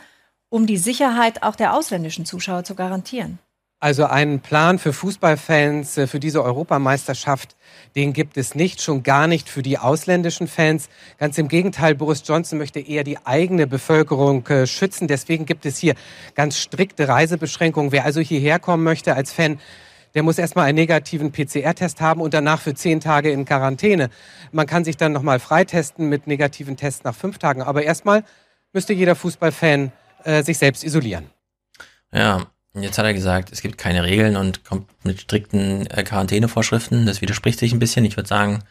[0.51, 3.39] um die Sicherheit auch der ausländischen Zuschauer zu garantieren?
[3.81, 7.57] Also einen Plan für Fußballfans äh, für diese Europameisterschaft,
[7.97, 10.91] den gibt es nicht, schon gar nicht für die ausländischen Fans.
[11.19, 15.09] Ganz im Gegenteil, Boris Johnson möchte eher die eigene Bevölkerung äh, schützen.
[15.09, 15.95] Deswegen gibt es hier
[16.35, 17.93] ganz strikte Reisebeschränkungen.
[17.93, 19.59] Wer also hierher kommen möchte als Fan,
[20.15, 24.11] der muss erstmal einen negativen PCR-Test haben und danach für zehn Tage in Quarantäne.
[24.51, 27.63] Man kann sich dann nochmal freitesten mit negativen Tests nach fünf Tagen.
[27.63, 28.25] Aber erstmal
[28.73, 29.93] müsste jeder Fußballfan
[30.25, 31.31] äh, sich selbst isolieren.
[32.13, 37.07] Ja, jetzt hat er gesagt, es gibt keine Regeln und kommt mit strikten äh, Quarantänevorschriften.
[37.07, 38.05] Das widerspricht sich ein bisschen.
[38.05, 38.63] Ich würde sagen,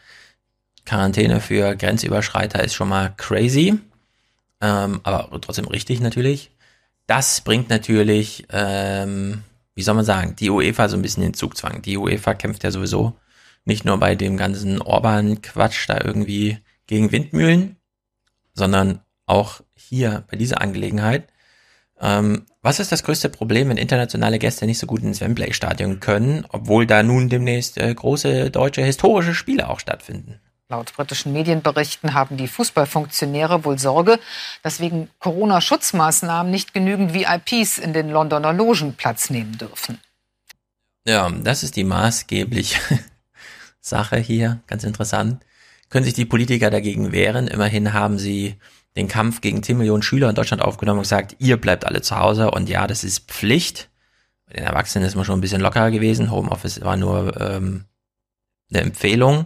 [0.84, 3.78] Quarantäne für Grenzüberschreiter ist schon mal crazy,
[4.60, 6.50] ähm, aber trotzdem richtig natürlich.
[7.06, 9.44] Das bringt natürlich ähm,
[9.74, 11.82] wie soll man sagen, die UEFA so ein bisschen den Zugzwang.
[11.82, 13.16] Die UEFA kämpft ja sowieso
[13.64, 17.76] nicht nur bei dem ganzen Orban-Quatsch da irgendwie gegen Windmühlen,
[18.54, 21.28] sondern auch hier bei dieser Angelegenheit.
[22.00, 26.44] Ähm, was ist das größte Problem, wenn internationale Gäste nicht so gut ins Wembley-Stadion können,
[26.48, 30.40] obwohl da nun demnächst äh, große deutsche historische Spiele auch stattfinden?
[30.72, 34.18] Laut britischen Medienberichten haben die Fußballfunktionäre wohl Sorge,
[34.62, 39.98] dass wegen Corona-Schutzmaßnahmen nicht genügend VIPs in den Londoner Logen Platz nehmen dürfen.
[41.06, 42.80] Ja, das ist die maßgebliche
[43.82, 45.44] Sache hier, ganz interessant.
[45.90, 47.48] Können sich die Politiker dagegen wehren?
[47.48, 48.56] Immerhin haben sie
[48.96, 52.16] den Kampf gegen 10 Millionen Schüler in Deutschland aufgenommen und gesagt, ihr bleibt alle zu
[52.16, 53.90] Hause und ja, das ist Pflicht.
[54.46, 56.30] Bei den Erwachsenen ist man schon ein bisschen lockerer gewesen.
[56.30, 57.84] Homeoffice war nur ähm,
[58.70, 59.44] eine Empfehlung.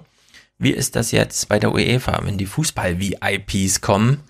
[0.59, 4.23] Wie ist das jetzt bei der UEFA, wenn die Fußball-VIPs kommen?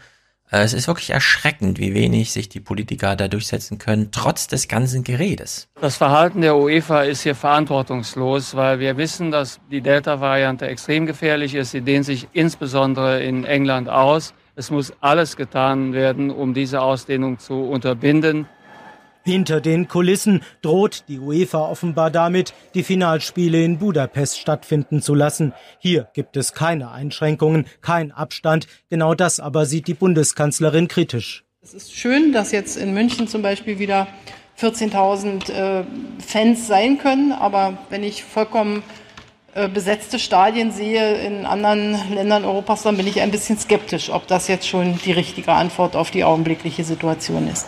[0.50, 4.66] Äh, es ist wirklich erschreckend, wie wenig sich die Politiker da durchsetzen können, trotz des
[4.66, 5.68] ganzen Geredes.
[5.80, 11.54] Das Verhalten der UEFA ist hier verantwortungslos, weil wir wissen, dass die Delta-Variante extrem gefährlich
[11.54, 11.70] ist.
[11.70, 14.34] Sie dehnt sich insbesondere in England aus.
[14.56, 18.46] Es muss alles getan werden, um diese Ausdehnung zu unterbinden.
[19.26, 25.52] Hinter den Kulissen droht die UEFA offenbar damit, die Finalspiele in Budapest stattfinden zu lassen.
[25.80, 28.68] Hier gibt es keine Einschränkungen, kein Abstand.
[28.88, 31.42] Genau das aber sieht die Bundeskanzlerin kritisch.
[31.60, 34.06] Es ist schön, dass jetzt in München zum Beispiel wieder
[34.60, 35.84] 14.000 äh,
[36.24, 37.32] Fans sein können.
[37.32, 38.84] Aber wenn ich vollkommen
[39.54, 44.28] äh, besetzte Stadien sehe in anderen Ländern Europas, dann bin ich ein bisschen skeptisch, ob
[44.28, 47.66] das jetzt schon die richtige Antwort auf die augenblickliche Situation ist.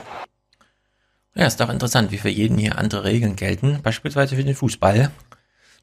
[1.38, 3.79] Ja, ist doch interessant, wie für jeden hier andere Regeln gelten.
[3.81, 5.12] Beispielsweise für den Fußball.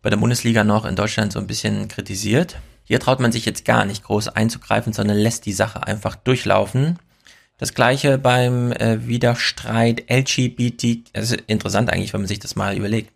[0.02, 2.58] Bei der Bundesliga noch in Deutschland so ein bisschen kritisiert.
[2.84, 7.00] Hier traut man sich jetzt gar nicht groß einzugreifen, sondern lässt die Sache einfach durchlaufen.
[7.58, 11.10] Das gleiche beim äh, Widerstreit LGBT.
[11.14, 13.14] Das ist interessant eigentlich, wenn man sich das mal überlegt.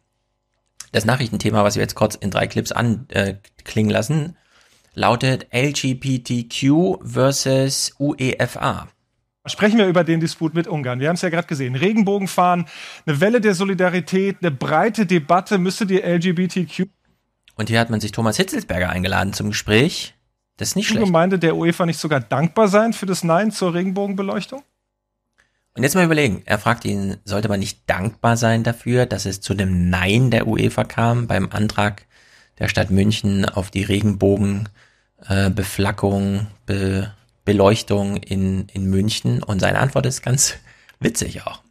[0.94, 4.38] Das Nachrichtenthema, was wir jetzt kurz in drei Clips anklingen äh, lassen,
[4.94, 8.88] lautet LGBTQ versus UEFA.
[9.50, 11.00] Sprechen wir über den Disput mit Ungarn.
[11.00, 11.76] Wir haben es ja gerade gesehen.
[11.76, 12.66] Regenbogenfahren,
[13.06, 15.58] eine Welle der Solidarität, eine breite Debatte.
[15.58, 16.88] Müsste die LGBTQ.
[17.56, 20.16] Und hier hat man sich Thomas Hitzelsberger eingeladen zum Gespräch.
[20.58, 21.06] Das ist nicht schlecht.
[21.06, 24.64] Gemeinde der UEFA nicht sogar dankbar sein für das Nein zur Regenbogenbeleuchtung?
[25.74, 29.40] Und jetzt mal überlegen, er fragt ihn, sollte man nicht dankbar sein dafür, dass es
[29.40, 32.06] zu dem Nein der UEFA kam beim Antrag
[32.60, 37.14] der Stadt München auf die Regenbogenbeflackung, äh, Be
[37.50, 39.42] Beleuchtung in, in München?
[39.42, 40.58] Und seine Antwort ist ganz
[41.00, 41.62] witzig auch.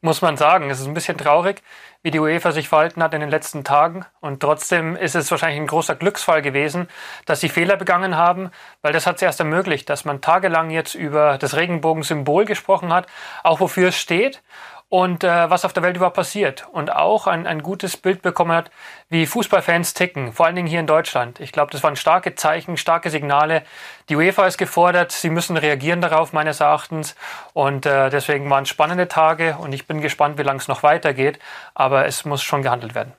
[0.00, 1.62] Muss man sagen, es ist ein bisschen traurig,
[2.02, 4.04] wie die UEFA sich verhalten hat in den letzten Tagen.
[4.20, 6.88] Und trotzdem ist es wahrscheinlich ein großer Glücksfall gewesen,
[7.24, 8.50] dass sie Fehler begangen haben,
[8.82, 13.06] weil das hat es erst ermöglicht, dass man tagelang jetzt über das Regenbogensymbol gesprochen hat,
[13.42, 14.42] auch wofür es steht
[14.88, 16.68] und äh, was auf der Welt überhaupt passiert.
[16.70, 18.70] Und auch ein, ein gutes Bild bekommen hat,
[19.08, 21.40] wie Fußballfans ticken, vor allen Dingen hier in Deutschland.
[21.40, 23.62] Ich glaube, das waren starke Zeichen, starke Signale.
[24.08, 27.16] Die UEFA ist gefordert, sie müssen reagieren darauf, meines Erachtens.
[27.54, 31.38] Und äh, deswegen waren spannende Tage und ich bin gespannt, wie lange es noch weitergeht.
[31.74, 33.14] Aber es muss schon gehandelt werden.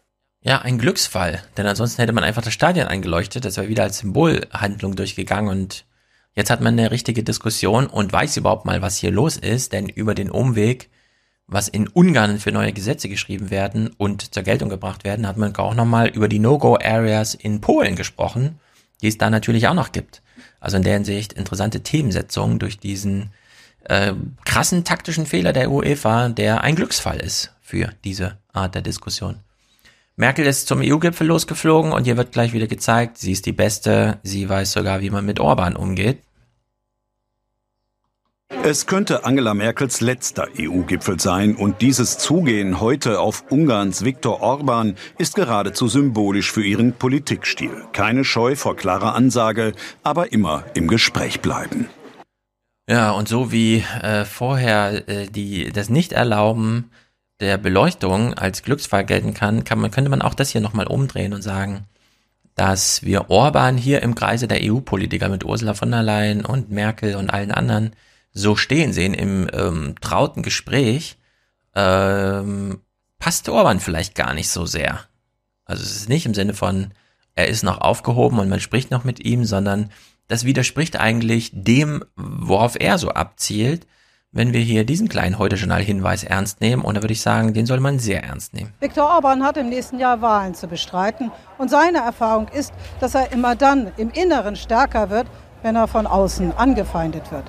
[0.45, 3.97] Ja, ein Glücksfall, denn ansonsten hätte man einfach das Stadion eingeleuchtet, das wäre wieder als
[3.97, 5.86] Symbolhandlung durchgegangen und
[6.36, 9.89] jetzt hat man eine richtige Diskussion und weiß überhaupt mal, was hier los ist, denn
[9.89, 10.91] über den Umweg
[11.48, 15.56] was in Ungarn für neue Gesetze geschrieben werden und zur Geltung gebracht werden, hat man
[15.56, 18.60] auch nochmal über die No-Go-Areas in Polen gesprochen,
[19.02, 20.22] die es da natürlich auch noch gibt.
[20.60, 23.32] Also in der Hinsicht interessante Themensetzung durch diesen
[23.84, 24.14] äh,
[24.46, 29.38] krassen taktischen Fehler der UEFA, der ein Glücksfall ist für diese Art der Diskussion.
[30.16, 34.18] Merkel ist zum EU-Gipfel losgeflogen und hier wird gleich wieder gezeigt, sie ist die Beste,
[34.24, 36.20] sie weiß sogar, wie man mit Orban umgeht.
[38.68, 44.96] Es könnte Angela Merkels letzter EU-Gipfel sein und dieses Zugehen heute auf Ungarns Viktor Orban
[45.20, 47.86] ist geradezu symbolisch für ihren Politikstil.
[47.94, 51.90] Keine Scheu vor klarer Ansage, aber immer im Gespräch bleiben.
[52.90, 56.92] Ja, und so wie äh, vorher äh, die das Nichterlauben
[57.40, 61.34] der Beleuchtung als Glücksfall gelten kann, kann man, könnte man auch das hier nochmal umdrehen
[61.34, 61.86] und sagen,
[62.56, 67.16] dass wir Orban hier im Kreise der EU-Politiker mit Ursula von der Leyen und Merkel
[67.16, 67.96] und allen anderen
[68.36, 71.17] so stehen sehen im ähm, trauten Gespräch,
[71.74, 72.82] ähm,
[73.17, 75.00] passt Orban vielleicht gar nicht so sehr.
[75.63, 76.91] Also es ist nicht im Sinne von,
[77.34, 79.89] er ist noch aufgehoben und man spricht noch mit ihm, sondern
[80.28, 83.88] das widerspricht eigentlich dem, worauf er so abzielt,
[84.32, 86.82] wenn wir hier diesen kleinen Heute-Journal-Hinweis ernst nehmen.
[86.82, 88.74] Und da würde ich sagen, den soll man sehr ernst nehmen.
[88.82, 91.32] Viktor Orban hat im nächsten Jahr Wahlen zu bestreiten.
[91.58, 95.28] Und seine Erfahrung ist, dass er immer dann im Inneren stärker wird,
[95.62, 97.45] wenn er von außen angefeindet wird.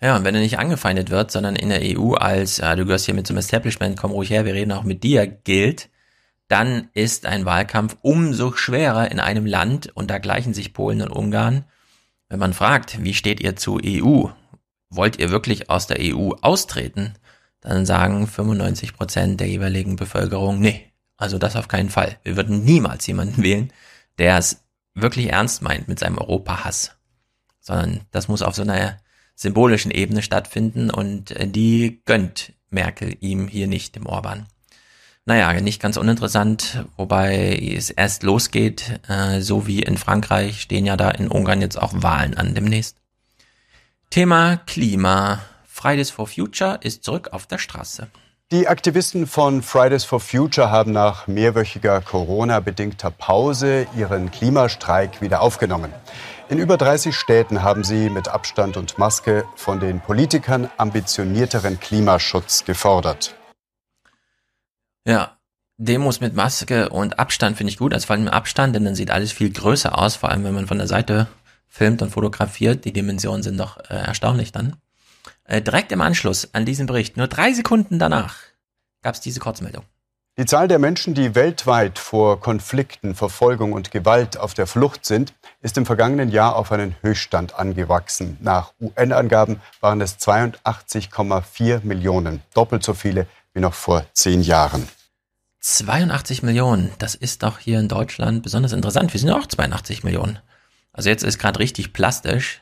[0.00, 3.06] Ja, und wenn er nicht angefeindet wird, sondern in der EU als, äh, du gehörst
[3.06, 5.88] hier mit zum Establishment, komm ruhig her, wir reden auch mit dir, gilt,
[6.48, 11.10] dann ist ein Wahlkampf umso schwerer in einem Land, und da gleichen sich Polen und
[11.10, 11.64] Ungarn.
[12.28, 14.28] Wenn man fragt, wie steht ihr zu EU?
[14.90, 17.14] Wollt ihr wirklich aus der EU austreten?
[17.60, 22.18] Dann sagen 95 Prozent der jeweiligen Bevölkerung, nee, also das auf keinen Fall.
[22.22, 23.72] Wir würden niemals jemanden wählen,
[24.18, 26.96] der es wirklich ernst meint mit seinem Europahass.
[27.60, 28.98] Sondern das muss auf so einer
[29.36, 34.46] symbolischen Ebene stattfinden und äh, die gönnt Merkel ihm hier nicht, dem Orban.
[35.24, 40.96] Naja, nicht ganz uninteressant, wobei es erst losgeht, äh, so wie in Frankreich stehen ja
[40.96, 42.96] da in Ungarn jetzt auch Wahlen an demnächst.
[44.10, 45.40] Thema Klima.
[45.66, 48.08] Fridays for Future ist zurück auf der Straße.
[48.52, 55.92] Die Aktivisten von Fridays for Future haben nach mehrwöchiger Corona-bedingter Pause ihren Klimastreik wieder aufgenommen.
[56.48, 62.64] In über 30 Städten haben sie mit Abstand und Maske von den Politikern ambitionierteren Klimaschutz
[62.64, 63.34] gefordert.
[65.04, 65.38] Ja,
[65.76, 69.10] Demos mit Maske und Abstand finde ich gut, also vor allem Abstand, denn dann sieht
[69.10, 71.26] alles viel größer aus, vor allem wenn man von der Seite
[71.66, 72.84] filmt und fotografiert.
[72.84, 74.76] Die Dimensionen sind doch äh, erstaunlich dann.
[75.44, 78.36] Äh, direkt im Anschluss an diesen Bericht, nur drei Sekunden danach,
[79.02, 79.84] gab es diese Kurzmeldung.
[80.38, 85.32] Die Zahl der Menschen, die weltweit vor Konflikten, Verfolgung und Gewalt auf der Flucht sind,
[85.62, 88.36] ist im vergangenen Jahr auf einen Höchststand angewachsen.
[88.42, 94.86] Nach UN-Angaben waren es 82,4 Millionen, doppelt so viele wie noch vor zehn Jahren.
[95.60, 99.14] 82 Millionen, das ist doch hier in Deutschland besonders interessant.
[99.14, 100.38] Wir sind ja auch 82 Millionen.
[100.92, 102.60] Also jetzt ist gerade richtig plastisch.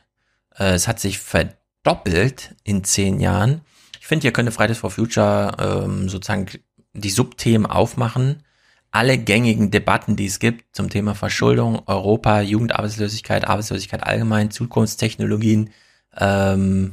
[0.57, 3.63] Äh, es hat sich verdoppelt in zehn Jahren.
[3.99, 6.47] Ich finde, hier könnte Fridays for Future ähm, sozusagen
[6.95, 8.43] die Subthemen aufmachen,
[8.91, 15.71] alle gängigen Debatten, die es gibt zum Thema Verschuldung, Europa, Jugendarbeitslosigkeit, Arbeitslosigkeit allgemein, Zukunftstechnologien,
[16.17, 16.93] ähm,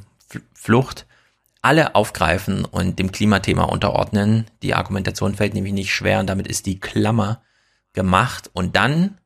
[0.53, 1.05] Flucht,
[1.61, 4.45] alle aufgreifen und dem Klimathema unterordnen.
[4.63, 7.43] Die Argumentation fällt nämlich nicht schwer und damit ist die Klammer
[7.93, 9.19] gemacht und dann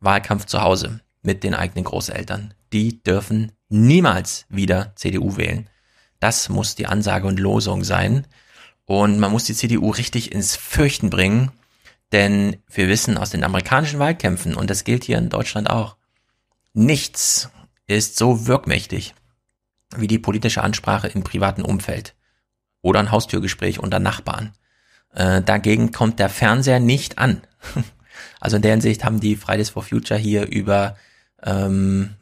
[0.00, 2.54] Wahlkampf zu Hause mit den eigenen Großeltern.
[2.72, 5.68] Die dürfen niemals wieder CDU wählen.
[6.20, 8.26] Das muss die Ansage und Losung sein.
[8.88, 11.52] Und man muss die CDU richtig ins Fürchten bringen,
[12.10, 15.96] denn wir wissen aus den amerikanischen Wahlkämpfen, und das gilt hier in Deutschland auch,
[16.72, 17.50] nichts
[17.86, 19.14] ist so wirkmächtig
[19.94, 22.14] wie die politische Ansprache im privaten Umfeld
[22.80, 24.54] oder ein Haustürgespräch unter Nachbarn.
[25.12, 27.42] Äh, dagegen kommt der Fernseher nicht an.
[28.40, 30.96] also in der Hinsicht haben die Fridays for Future hier über
[31.42, 32.14] ähm,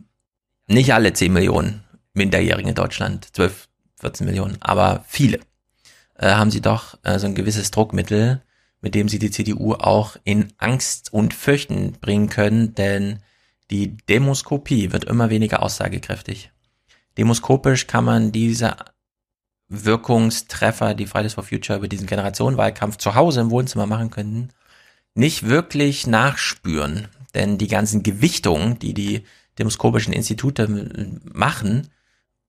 [0.66, 3.68] nicht alle 10 Millionen Minderjährige in Deutschland, 12,
[4.00, 5.38] 14 Millionen, aber viele,
[6.18, 8.42] äh, haben sie doch äh, so ein gewisses Druckmittel,
[8.80, 13.20] mit dem sie die CDU auch in Angst und Fürchten bringen können, denn
[13.70, 16.50] die Demoskopie wird immer weniger aussagekräftig.
[17.18, 18.76] Demoskopisch kann man diese
[19.68, 24.50] Wirkungstreffer, die Fridays for Future über diesen Generationenwahlkampf zu Hause im Wohnzimmer machen könnten,
[25.14, 27.08] nicht wirklich nachspüren.
[27.34, 29.24] Denn die ganzen Gewichtungen, die die
[29.58, 30.68] demoskopischen Institute
[31.32, 31.88] machen,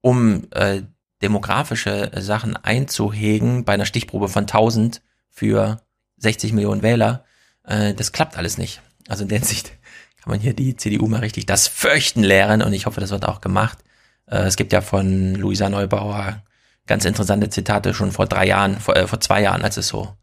[0.00, 0.82] um äh,
[1.22, 5.80] demografische Sachen einzuhegen bei einer Stichprobe von 1000 für
[6.18, 7.24] 60 Millionen Wähler,
[7.64, 8.80] äh, das klappt alles nicht.
[9.08, 9.72] Also in der Hinsicht
[10.22, 13.26] kann man hier die CDU mal richtig das Fürchten lehren und ich hoffe, das wird
[13.26, 13.78] auch gemacht.
[14.26, 16.42] Äh, es gibt ja von Luisa Neubauer
[16.86, 20.16] ganz interessante Zitate schon vor drei Jahren, vor, äh, vor zwei Jahren, als es so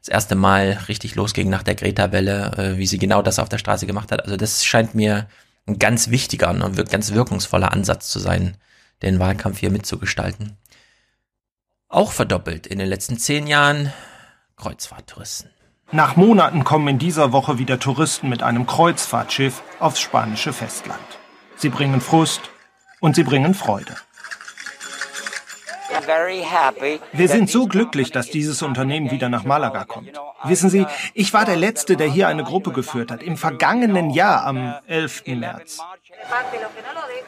[0.00, 3.58] das erste Mal richtig losging nach der Greta-Welle, äh, wie sie genau das auf der
[3.58, 4.24] Straße gemacht hat.
[4.24, 5.28] Also das scheint mir
[5.66, 8.56] ein ganz wichtiger und ganz wirkungsvoller Ansatz zu sein,
[9.02, 10.56] den Wahlkampf hier mitzugestalten.
[11.88, 13.92] Auch verdoppelt in den letzten zehn Jahren
[14.56, 15.50] Kreuzfahrttouristen.
[15.90, 20.98] Nach Monaten kommen in dieser Woche wieder Touristen mit einem Kreuzfahrtschiff aufs spanische Festland.
[21.56, 22.40] Sie bringen Frust
[23.00, 23.94] und sie bringen Freude.
[27.12, 30.10] Wir sind so glücklich, dass dieses Unternehmen wieder nach Malaga kommt.
[30.44, 34.44] Wissen Sie, ich war der Letzte, der hier eine Gruppe geführt hat, im vergangenen Jahr
[34.44, 35.24] am 11.
[35.26, 35.80] März.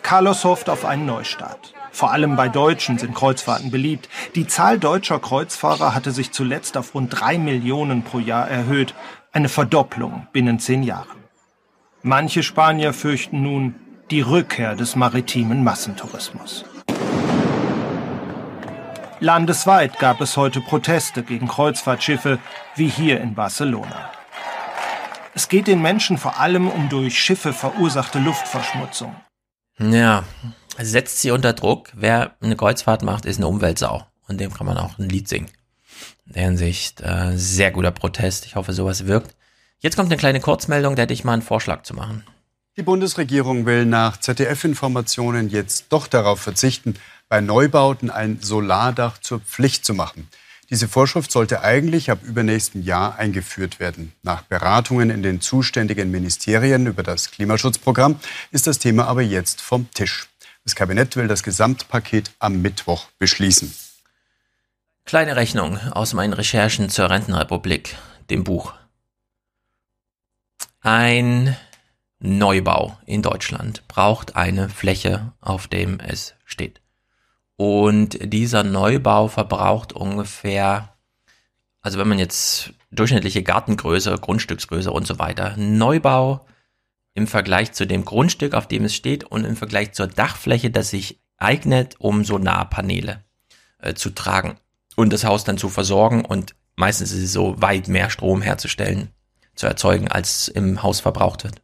[0.03, 1.75] Carlos hofft auf einen Neustart.
[1.91, 4.09] Vor allem bei Deutschen sind Kreuzfahrten beliebt.
[4.35, 8.95] Die Zahl deutscher Kreuzfahrer hatte sich zuletzt auf rund drei Millionen pro Jahr erhöht.
[9.33, 11.25] Eine Verdopplung binnen zehn Jahren.
[12.03, 13.77] Manche Spanier fürchten nun
[14.11, 16.65] die Rückkehr des maritimen Massentourismus.
[19.21, 22.39] Landesweit gab es heute Proteste gegen Kreuzfahrtschiffe,
[22.75, 24.11] wie hier in Barcelona.
[25.37, 29.17] Es geht den Menschen vor allem um durch Schiffe verursachte Luftverschmutzung.
[29.81, 30.23] Ja,
[30.79, 31.91] setzt sie unter Druck.
[31.93, 34.07] Wer eine Kreuzfahrt macht, ist eine Umweltsau.
[34.29, 35.51] Und dem kann man auch ein Lied singen.
[36.27, 38.47] In der Hinsicht äh, sehr guter Protest.
[38.47, 39.35] Ich hoffe, sowas wirkt.
[39.81, 42.25] Jetzt kommt eine kleine Kurzmeldung, da hätte ich mal einen Vorschlag zu machen.
[42.77, 46.95] Die Bundesregierung will nach ZDF-Informationen jetzt doch darauf verzichten,
[47.29, 50.29] bei Neubauten ein Solardach zur Pflicht zu machen.
[50.71, 54.13] Diese Vorschrift sollte eigentlich ab übernächstem Jahr eingeführt werden.
[54.23, 58.19] Nach Beratungen in den zuständigen Ministerien über das Klimaschutzprogramm
[58.51, 60.29] ist das Thema aber jetzt vom Tisch.
[60.65, 63.75] Das Kabinett will das Gesamtpaket am Mittwoch beschließen.
[65.05, 67.97] Kleine Rechnung aus meinen Recherchen zur Rentenrepublik,
[68.31, 68.73] dem Buch.
[70.81, 71.57] Ein
[72.19, 76.81] Neubau in Deutschland braucht eine Fläche, auf dem es steht.
[77.57, 80.97] Und dieser Neubau verbraucht ungefähr,
[81.81, 86.47] also wenn man jetzt durchschnittliche Gartengröße, Grundstücksgröße und so weiter, Neubau
[87.15, 90.91] im Vergleich zu dem Grundstück, auf dem es steht und im Vergleich zur Dachfläche, das
[90.91, 93.23] sich eignet, um Solarpaneele
[93.79, 94.57] äh, zu tragen
[94.97, 99.11] und das Haus dann zu versorgen und meistens ist es so weit mehr Strom herzustellen,
[99.55, 101.64] zu erzeugen, als im Haus verbraucht wird.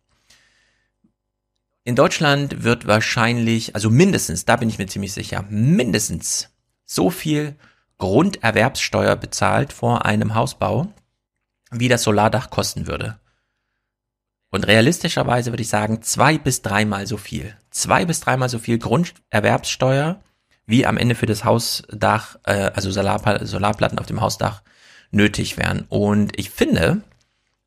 [1.85, 6.51] In Deutschland wird wahrscheinlich, also mindestens, da bin ich mir ziemlich sicher, mindestens
[6.85, 7.57] so viel
[7.99, 10.93] Grunderwerbssteuer bezahlt vor einem Hausbau,
[11.71, 13.19] wie das Solardach kosten würde.
[14.51, 17.57] Und realistischerweise würde ich sagen, zwei bis dreimal so viel.
[17.71, 20.21] Zwei bis dreimal so viel Grunderwerbssteuer,
[20.67, 24.63] wie am Ende für das Hausdach, äh, also Solar, Solarplatten auf dem Hausdach
[25.13, 25.87] nötig wären.
[25.89, 27.03] Und ich finde,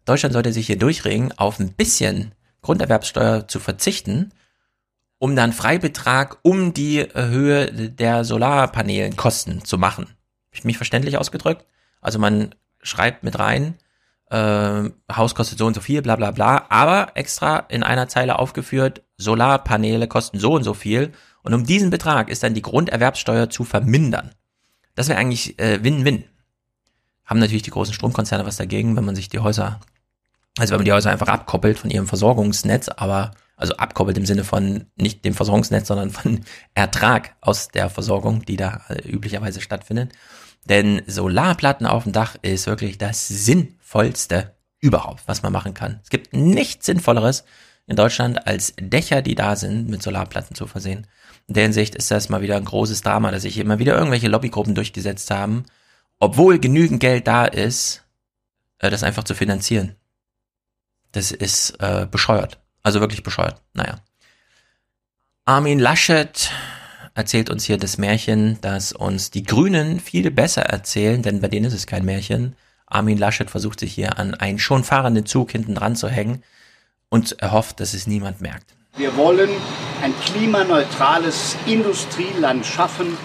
[0.06, 4.34] Deutschland sollte sich hier durchringen, auf ein bisschen Grunderwerbssteuer zu verzichten,
[5.20, 10.06] um dann Freibetrag um die Höhe der Solarpanelenkosten zu machen.
[10.06, 10.16] Habe
[10.54, 11.66] ich mich verständlich ausgedrückt?
[12.02, 13.76] Also man schreibt mit rein,
[14.30, 18.40] äh, Haus kostet so und so viel, bla bla bla, aber extra in einer Zeile
[18.40, 23.50] aufgeführt, Solarpaneele kosten so und so viel und um diesen Betrag ist dann die Grunderwerbssteuer
[23.50, 24.32] zu vermindern.
[24.96, 26.26] Das wäre eigentlich äh, Win-Win.
[27.26, 29.80] Haben natürlich die großen Stromkonzerne was dagegen, wenn man sich die Häuser
[30.58, 34.44] also wenn man die Häuser einfach abkoppelt von ihrem Versorgungsnetz, aber also abkoppelt im Sinne
[34.44, 36.42] von nicht dem Versorgungsnetz, sondern von
[36.74, 40.12] Ertrag aus der Versorgung, die da äh, üblicherweise stattfindet.
[40.66, 46.00] Denn Solarplatten auf dem Dach ist wirklich das sinnvollste überhaupt, was man machen kann.
[46.04, 47.44] Es gibt nichts Sinnvolleres,
[47.86, 51.08] in Deutschland als Dächer, die da sind, mit Solarplatten zu versehen.
[51.48, 54.30] In der Hinsicht ist das mal wieder ein großes Drama, dass sich immer wieder irgendwelche
[54.30, 55.66] Lobbygruppen durchgesetzt haben,
[56.20, 58.04] obwohl genügend Geld da ist,
[58.80, 59.96] äh, das einfach zu finanzieren.
[61.14, 62.60] Das ist äh, bescheuert.
[62.84, 63.62] Also wirklich bescheuert.
[63.74, 64.00] Naja.
[65.46, 66.52] Armin Laschet
[67.16, 71.66] erzählt uns hier das Märchen, dass uns die Grünen viel besser erzählen, denn bei denen
[71.66, 72.56] ist es kein Märchen.
[72.88, 76.44] Armin Laschet versucht sich hier an einen schon fahrenden Zug hinten dran zu hängen
[77.10, 78.76] und erhofft, dass es niemand merkt.
[78.96, 79.50] Wir wollen
[80.04, 83.18] ein klimaneutrales Industrieland schaffen,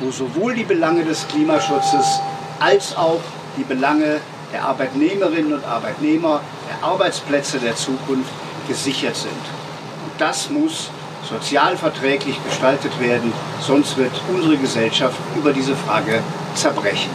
[0.00, 2.20] wo sowohl die Belange des Klimaschutzes
[2.60, 3.20] als auch
[3.56, 4.20] die Belange
[4.56, 6.40] der Arbeitnehmerinnen und Arbeitnehmer,
[6.70, 8.30] der Arbeitsplätze der Zukunft
[8.66, 9.32] gesichert sind.
[9.32, 10.90] Und das muss
[11.28, 16.22] sozialverträglich gestaltet werden, sonst wird unsere Gesellschaft über diese Frage
[16.54, 17.10] zerbrechen.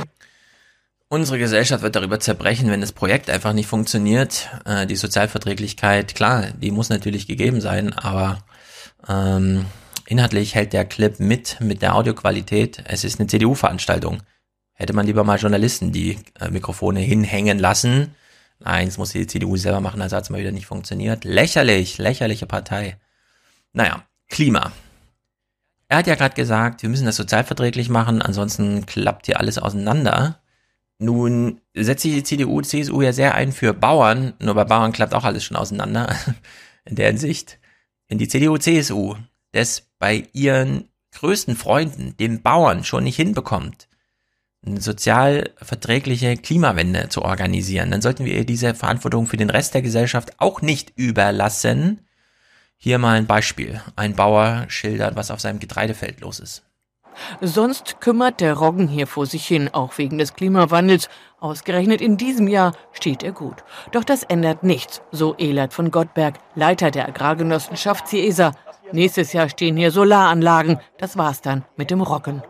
[1.10, 4.50] Unsere Gesellschaft wird darüber zerbrechen, wenn das Projekt einfach nicht funktioniert.
[4.66, 8.38] Äh, die Sozialverträglichkeit, klar, die muss natürlich gegeben sein, aber
[9.10, 9.66] ähm,
[10.06, 12.84] inhaltlich hält der Clip mit mit der Audioqualität.
[12.86, 14.22] Es ist eine CDU-Veranstaltung.
[14.82, 18.16] Hätte man lieber mal Journalisten die äh, Mikrofone hinhängen lassen.
[18.58, 21.24] Nein, das muss die CDU selber machen, also hat es mal wieder nicht funktioniert.
[21.24, 22.98] Lächerlich, lächerliche Partei.
[23.74, 24.72] Naja, Klima.
[25.88, 30.42] Er hat ja gerade gesagt, wir müssen das sozialverträglich machen, ansonsten klappt hier alles auseinander.
[30.98, 35.14] Nun setzt sich die CDU, CSU ja sehr ein für Bauern, nur bei Bauern klappt
[35.14, 36.16] auch alles schon auseinander.
[36.86, 37.60] In der Hinsicht,
[38.08, 39.14] wenn die CDU, CSU
[39.52, 43.88] das bei ihren größten Freunden, den Bauern, schon nicht hinbekommt,
[44.64, 49.82] sozial verträgliche Klimawende zu organisieren, dann sollten wir ihr diese Verantwortung für den Rest der
[49.82, 52.05] Gesellschaft auch nicht überlassen.
[52.78, 53.82] Hier mal ein Beispiel.
[53.95, 56.64] Ein Bauer schildert, was auf seinem Getreidefeld los ist.
[57.41, 61.09] Sonst kümmert der Roggen hier vor sich hin, auch wegen des Klimawandels.
[61.39, 63.64] Ausgerechnet in diesem Jahr steht er gut.
[63.91, 68.53] Doch das ändert nichts, so Elert von Gottberg, Leiter der Agrargenossenschaft CIESA.
[68.91, 70.80] Nächstes Jahr stehen hier Solaranlagen.
[70.97, 72.43] Das war's dann mit dem Roggen.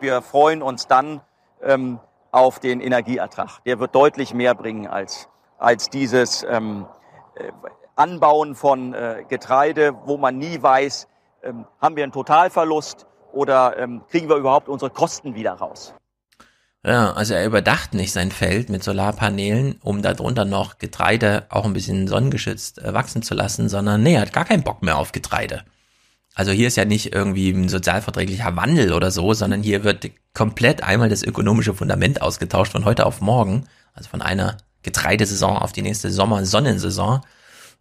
[0.00, 1.20] Wir freuen uns dann
[1.66, 1.98] ähm,
[2.32, 3.62] auf den Energieertrag.
[3.64, 6.86] Der wird deutlich mehr bringen als, als dieses ähm,
[7.34, 7.50] äh,
[7.94, 11.08] Anbauen von äh, Getreide, wo man nie weiß,
[11.42, 15.94] ähm, haben wir einen Totalverlust oder ähm, kriegen wir überhaupt unsere Kosten wieder raus?
[16.84, 21.72] Ja, also er überdacht nicht sein Feld mit Solarpanelen, um darunter noch Getreide auch ein
[21.72, 25.12] bisschen sonnengeschützt äh, wachsen zu lassen, sondern nee, er hat gar keinen Bock mehr auf
[25.12, 25.64] Getreide.
[26.36, 30.82] Also hier ist ja nicht irgendwie ein sozialverträglicher Wandel oder so, sondern hier wird komplett
[30.82, 33.64] einmal das ökonomische Fundament ausgetauscht von heute auf morgen,
[33.94, 37.22] also von einer Getreidesaison auf die nächste Sommer-Sonnensaison.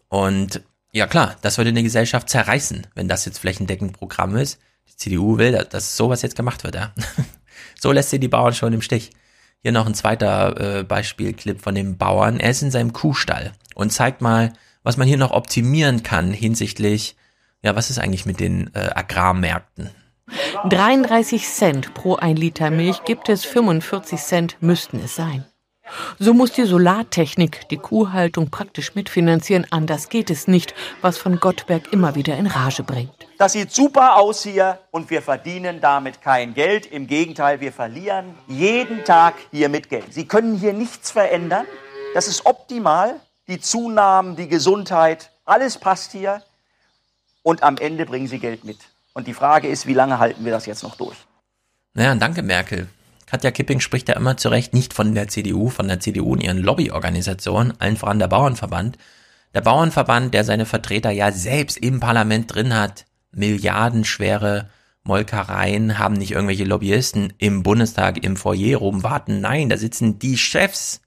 [0.07, 0.61] Und
[0.93, 4.57] ja klar, das würde eine Gesellschaft zerreißen, wenn das jetzt flächendeckend Programm ist.
[4.87, 6.93] Die CDU will, dass sowas jetzt gemacht wird, ja.
[7.77, 9.11] so lässt sie die Bauern schon im Stich.
[9.63, 12.39] Hier noch ein zweiter äh, Beispielclip von dem Bauern.
[12.39, 17.17] Er ist in seinem Kuhstall und zeigt mal, was man hier noch optimieren kann hinsichtlich,
[17.65, 19.89] ja, was ist eigentlich mit den äh, Agrarmärkten?
[20.69, 25.45] 33 Cent pro ein Liter Milch gibt es, 45 Cent müssten es sein.
[26.17, 31.91] So muss die Solartechnik die Kuhhaltung praktisch mitfinanzieren, anders geht es nicht, was von Gottberg
[31.91, 33.13] immer wieder in Rage bringt.
[33.37, 36.85] Das sieht super aus hier und wir verdienen damit kein Geld.
[36.85, 40.13] Im Gegenteil, wir verlieren jeden Tag hier mit Geld.
[40.13, 41.65] Sie können hier nichts verändern.
[42.13, 43.19] Das ist optimal.
[43.47, 46.41] Die Zunahmen, die Gesundheit, alles passt hier.
[47.45, 48.79] Und am Ende bringen Sie Geld mit.
[49.13, 51.15] Und die Frage ist, wie lange halten wir das jetzt noch durch?
[51.93, 52.87] Naja, danke Merkel.
[53.27, 56.41] Katja Kipping spricht ja immer zu Recht nicht von der CDU, von der CDU und
[56.41, 58.97] ihren Lobbyorganisationen, allen voran der Bauernverband.
[59.53, 64.71] Der Bauernverband, der seine Vertreter ja selbst im Parlament drin hat, milliardenschwere
[65.03, 69.39] Molkereien, haben nicht irgendwelche Lobbyisten im Bundestag im Foyer rumwarten.
[69.39, 70.99] Nein, da sitzen die Chefs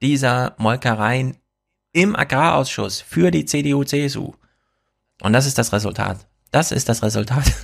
[0.00, 1.36] dieser Molkereien
[1.92, 4.32] im Agrarausschuss für die CDU, CSU.
[5.20, 6.26] Und das ist das Resultat.
[6.50, 7.44] Das ist das Resultat.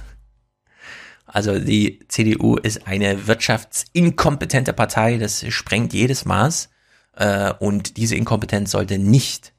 [1.25, 6.69] Also die CDU ist eine wirtschaftsinkompetente Partei, das sprengt jedes Maß.
[7.17, 9.55] Äh, und diese Inkompetenz sollte nicht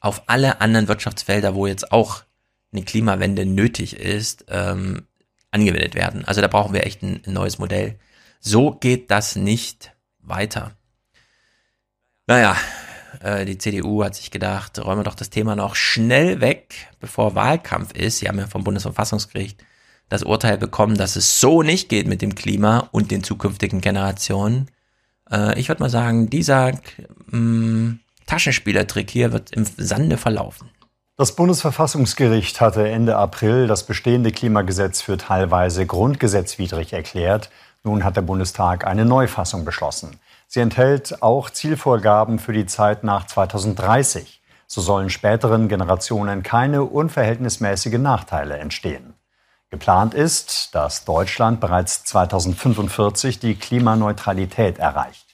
[0.00, 2.24] auf alle anderen Wirtschaftsfelder, wo jetzt auch
[2.72, 5.06] eine Klimawende nötig ist, ähm,
[5.52, 6.24] angewendet werden.
[6.24, 7.98] Also da brauchen wir echt ein, ein neues Modell.
[8.40, 10.72] So geht das nicht weiter.
[12.26, 12.56] Naja,
[13.22, 17.34] äh, die CDU hat sich gedacht, räumen wir doch das Thema noch schnell weg, bevor
[17.34, 18.18] Wahlkampf ist.
[18.18, 19.62] Sie haben ja vom Bundesverfassungsgericht
[20.08, 24.70] das Urteil bekommen, dass es so nicht geht mit dem Klima und den zukünftigen Generationen.
[25.30, 26.72] Äh, ich würde mal sagen, dieser
[27.30, 30.70] mm, Taschenspielertrick hier wird im Sande verlaufen.
[31.16, 37.50] Das Bundesverfassungsgericht hatte Ende April das bestehende Klimagesetz für teilweise grundgesetzwidrig erklärt.
[37.84, 40.18] Nun hat der Bundestag eine Neufassung beschlossen.
[40.54, 44.40] Sie enthält auch Zielvorgaben für die Zeit nach 2030.
[44.68, 49.14] So sollen späteren Generationen keine unverhältnismäßigen Nachteile entstehen.
[49.70, 55.26] Geplant ist, dass Deutschland bereits 2045 die Klimaneutralität erreicht.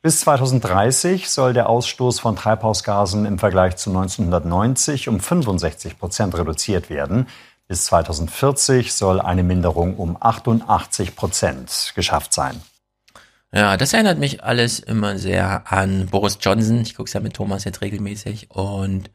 [0.00, 6.88] Bis 2030 soll der Ausstoß von Treibhausgasen im Vergleich zu 1990 um 65 Prozent reduziert
[6.88, 7.28] werden.
[7.68, 12.62] Bis 2040 soll eine Minderung um 88 Prozent geschafft sein.
[13.54, 16.80] Ja, das erinnert mich alles immer sehr an Boris Johnson.
[16.82, 18.50] Ich gucke es ja mit Thomas jetzt regelmäßig.
[18.50, 19.10] Und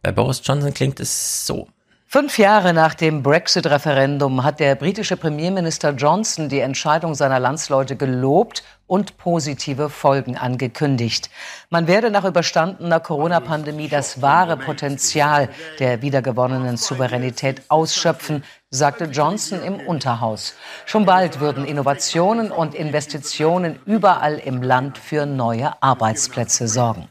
[0.00, 1.66] bei Boris Johnson klingt es so.
[2.12, 8.64] Fünf Jahre nach dem Brexit-Referendum hat der britische Premierminister Johnson die Entscheidung seiner Landsleute gelobt
[8.88, 11.30] und positive Folgen angekündigt.
[11.68, 19.78] Man werde nach überstandener Corona-Pandemie das wahre Potenzial der wiedergewonnenen Souveränität ausschöpfen, sagte Johnson im
[19.78, 20.54] Unterhaus.
[20.86, 27.08] Schon bald würden Innovationen und Investitionen überall im Land für neue Arbeitsplätze sorgen.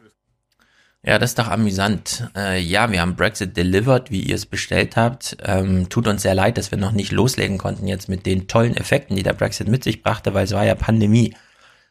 [1.01, 2.29] Ja, das ist doch amüsant.
[2.35, 5.37] Äh, ja, wir haben Brexit delivered, wie ihr es bestellt habt.
[5.43, 8.75] Ähm, tut uns sehr leid, dass wir noch nicht loslegen konnten jetzt mit den tollen
[8.75, 11.35] Effekten, die der Brexit mit sich brachte, weil es war ja Pandemie.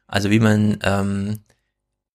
[0.06, 1.40] Also wie man ähm,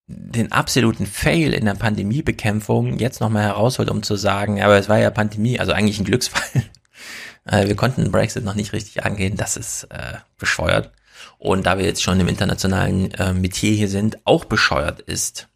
[0.07, 4.99] den absoluten Fail in der Pandemiebekämpfung jetzt nochmal herausholt, um zu sagen, aber es war
[4.99, 6.63] ja Pandemie, also eigentlich ein Glücksfall.
[7.45, 10.91] äh, wir konnten Brexit noch nicht richtig angehen, das ist äh, bescheuert.
[11.39, 15.47] Und da wir jetzt schon im internationalen äh, Metier hier sind, auch bescheuert ist,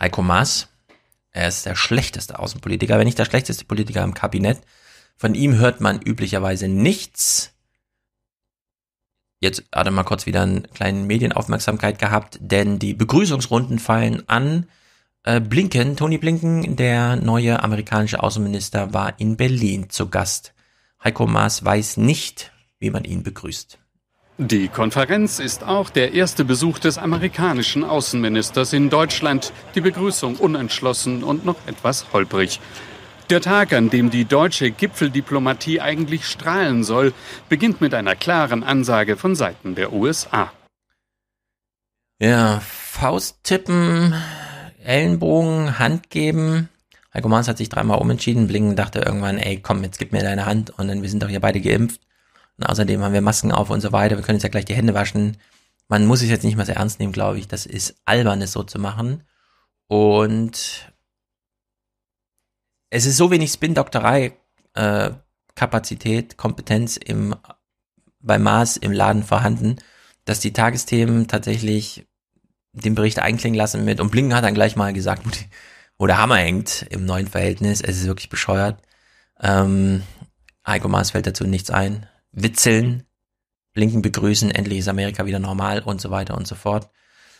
[0.00, 0.68] Heiko Maas.
[1.30, 4.60] Er ist der schlechteste Außenpolitiker, wenn nicht der schlechteste Politiker im Kabinett.
[5.16, 7.52] Von ihm hört man üblicherweise nichts.
[9.40, 14.66] Jetzt hat er mal kurz wieder eine kleine Medienaufmerksamkeit gehabt, denn die Begrüßungsrunden fallen an.
[15.22, 20.54] Äh, Blinken, Tony Blinken, der neue amerikanische Außenminister, war in Berlin zu Gast.
[21.02, 23.78] Heiko Maas weiß nicht, wie man ihn begrüßt.
[24.38, 29.52] Die Konferenz ist auch der erste Besuch des amerikanischen Außenministers in Deutschland.
[29.76, 32.58] Die Begrüßung unentschlossen und noch etwas holprig.
[33.30, 37.12] Der Tag, an dem die deutsche Gipfeldiplomatie eigentlich strahlen soll,
[37.48, 40.52] beginnt mit einer klaren Ansage von Seiten der USA.
[42.18, 44.14] Ja, Fausttippen,
[44.82, 46.68] Ellenbogen, Hand geben.
[47.14, 48.48] Heiko Maas hat sich dreimal umentschieden.
[48.48, 51.28] Blinken dachte irgendwann, ey, komm, jetzt gib mir deine Hand und dann wir sind doch
[51.28, 52.00] hier beide geimpft.
[52.56, 54.16] Und außerdem haben wir Masken auf und so weiter.
[54.16, 55.38] Wir können jetzt ja gleich die Hände waschen.
[55.88, 57.48] Man muss es jetzt nicht mehr sehr ernst nehmen, glaube ich.
[57.48, 59.24] Das ist albern, es so zu machen.
[59.88, 60.92] Und
[62.90, 64.36] es ist so wenig Spin-Doktorei,
[64.74, 65.10] äh,
[65.56, 67.34] Kapazität, Kompetenz im,
[68.20, 69.76] bei Maß im Laden vorhanden,
[70.24, 72.06] dass die Tagesthemen tatsächlich
[72.72, 75.24] den Bericht einklingen lassen mit, und Blinken hat dann gleich mal gesagt,
[75.98, 77.80] wo der Hammer hängt im neuen Verhältnis.
[77.80, 78.80] Es ist wirklich bescheuert.
[79.40, 80.02] Ähm,
[80.66, 83.04] Heiko Maas fällt dazu nichts ein witzeln,
[83.72, 86.90] Blinken begrüßen, endlich ist Amerika wieder normal und so weiter und so fort.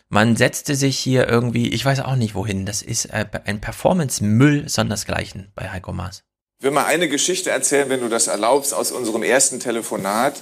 [0.09, 4.69] Man setzte sich hier irgendwie, ich weiß auch nicht wohin, das ist äh, ein Performance-Müll
[4.69, 6.23] sondersgleichen bei Heiko Maas.
[6.59, 10.41] Ich will mal eine Geschichte erzählen, wenn du das erlaubst, aus unserem ersten Telefonat,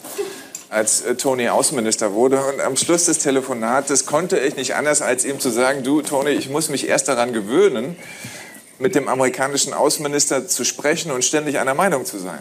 [0.69, 2.45] als äh, Tony Außenminister wurde.
[2.45, 6.31] Und am Schluss des Telefonates konnte ich nicht anders, als ihm zu sagen, du Tony,
[6.31, 7.97] ich muss mich erst daran gewöhnen,
[8.79, 12.41] mit dem amerikanischen Außenminister zu sprechen und ständig einer Meinung zu sein.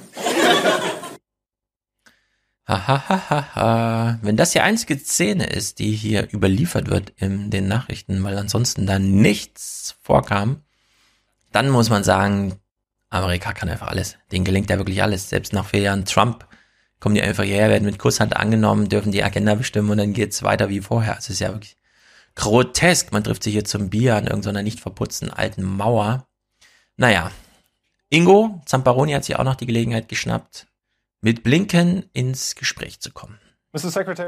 [2.88, 4.20] Hahaha.
[4.22, 8.86] Wenn das die einzige Szene ist, die hier überliefert wird in den Nachrichten, weil ansonsten
[8.86, 10.64] da nichts vorkam,
[11.52, 12.60] dann muss man sagen,
[13.10, 14.18] Amerika kann einfach alles.
[14.32, 15.30] Denen gelingt ja wirklich alles.
[15.30, 16.48] Selbst nach vier Jahren Trump
[17.00, 20.44] kommen die einfach hierher, werden mit Kusshand angenommen, dürfen die Agenda bestimmen und dann geht's
[20.44, 21.18] weiter wie vorher.
[21.18, 21.76] Es ist ja wirklich
[22.36, 23.12] grotesk.
[23.12, 26.28] Man trifft sich hier zum Bier an irgendeiner nicht verputzten alten Mauer.
[26.96, 27.32] Naja.
[28.10, 30.68] Ingo Zamparoni hat sich auch noch die Gelegenheit geschnappt,
[31.22, 33.40] mit Blinken ins Gespräch zu kommen.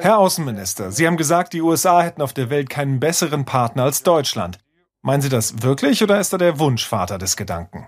[0.02, 4.04] Herr Außenminister, Sie haben gesagt, die USA hätten auf der Welt keinen besseren Partner als
[4.04, 4.60] Deutschland.
[5.02, 7.88] Meinen Sie das wirklich oder ist da der Wunschvater des Gedanken?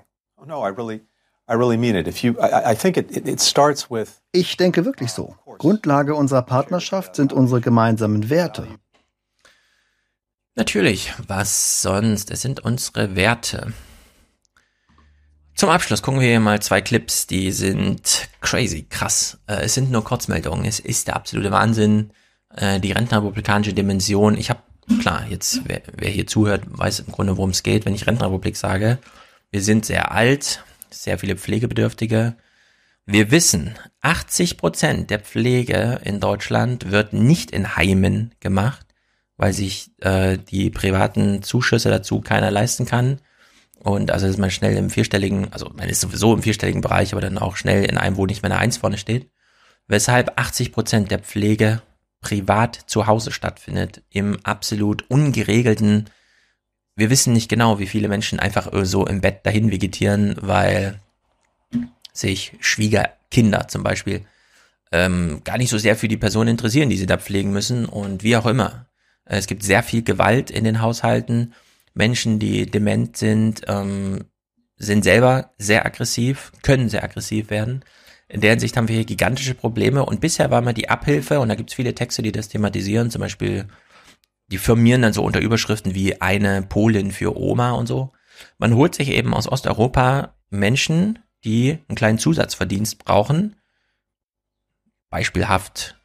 [4.32, 5.36] Ich denke wirklich so.
[5.60, 8.68] Grundlage unserer Partnerschaft sind unsere gemeinsamen Werte.
[10.56, 12.32] Natürlich, was sonst?
[12.32, 13.74] Es sind unsere Werte.
[15.56, 19.40] Zum Abschluss gucken wir hier mal zwei Clips, die sind crazy, krass.
[19.48, 22.12] Äh, es sind nur Kurzmeldungen, es ist der absolute Wahnsinn.
[22.54, 24.38] Äh, die Rentenrepublikanische Dimension.
[24.38, 24.60] Ich habe,
[25.00, 28.58] klar, jetzt, wer, wer, hier zuhört, weiß im Grunde, worum es geht, wenn ich Rentenrepublik
[28.58, 28.98] sage.
[29.50, 32.36] Wir sind sehr alt, sehr viele Pflegebedürftige.
[33.06, 38.86] Wir wissen, 80 Prozent der Pflege in Deutschland wird nicht in Heimen gemacht,
[39.38, 43.22] weil sich äh, die privaten Zuschüsse dazu keiner leisten kann
[43.86, 47.22] und also ist man schnell im vierstelligen, also man ist sowieso im vierstelligen Bereich, aber
[47.22, 49.30] dann auch schnell in einem, wo nicht mehr eine Eins vorne steht.
[49.88, 51.82] Weshalb 80 Prozent der Pflege
[52.20, 56.10] privat zu Hause stattfindet, im absolut ungeregelten
[56.96, 61.00] wir wissen nicht genau, wie viele Menschen einfach so im Bett dahin vegetieren, weil
[62.14, 64.26] sich Schwiegerkinder zum Beispiel
[64.92, 68.24] ähm, gar nicht so sehr für die Person interessieren, die sie da pflegen müssen und
[68.24, 68.86] wie auch immer.
[69.26, 71.54] Es gibt sehr viel Gewalt in den Haushalten.
[71.96, 74.26] Menschen, die dement sind, ähm,
[74.78, 77.84] sind selber sehr aggressiv, können sehr aggressiv werden.
[78.28, 81.50] In der Hinsicht haben wir hier gigantische Probleme und bisher war mal die Abhilfe und
[81.50, 83.68] da gibt es viele Texte, die das thematisieren, zum Beispiel
[84.48, 88.12] die firmieren dann so unter Überschriften wie eine Polin für Oma und so.
[88.58, 93.56] Man holt sich eben aus Osteuropa Menschen, die einen kleinen Zusatzverdienst brauchen.
[95.10, 96.00] Beispielhaft,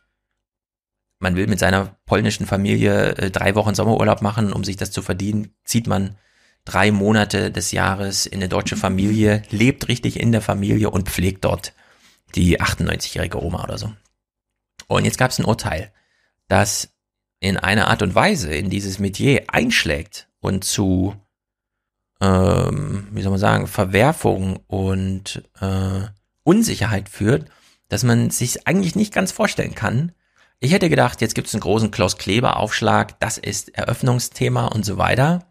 [1.20, 5.02] man will mit seiner polnischen Familie äh, drei Wochen Sommerurlaub machen, um sich das zu
[5.02, 6.16] verdienen, zieht man
[6.64, 11.44] drei Monate des Jahres in eine deutsche Familie, lebt richtig in der Familie und pflegt
[11.44, 11.74] dort
[12.34, 13.92] die 98-jährige Oma oder so.
[14.88, 15.92] Und jetzt gab es ein Urteil,
[16.48, 16.90] das
[17.38, 21.14] in einer Art und Weise in dieses Metier einschlägt und zu,
[22.20, 26.02] ähm, wie soll man sagen, Verwerfung und äh,
[26.44, 27.50] Unsicherheit führt,
[27.88, 30.12] dass man sich eigentlich nicht ganz vorstellen kann.
[30.62, 34.84] Ich hätte gedacht, jetzt gibt es einen großen Klaus Kleber Aufschlag, das ist Eröffnungsthema und
[34.84, 35.46] so weiter.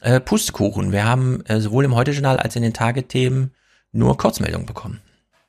[0.00, 3.52] Äh, Pustekuchen, wir haben äh, sowohl im Heute-Journal als in den Tagethemen
[3.90, 5.02] nur Kurzmeldungen bekommen.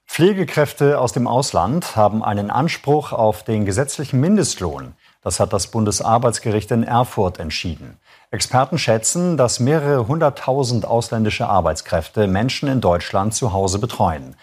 [0.08, 4.96] Pflegekräfte aus dem Ausland haben einen Anspruch auf den gesetzlichen Mindestlohn.
[5.22, 8.00] Das hat das Bundesarbeitsgericht in Erfurt entschieden.
[8.32, 14.36] Experten schätzen, dass mehrere hunderttausend ausländische Arbeitskräfte Menschen in Deutschland zu Hause betreuen.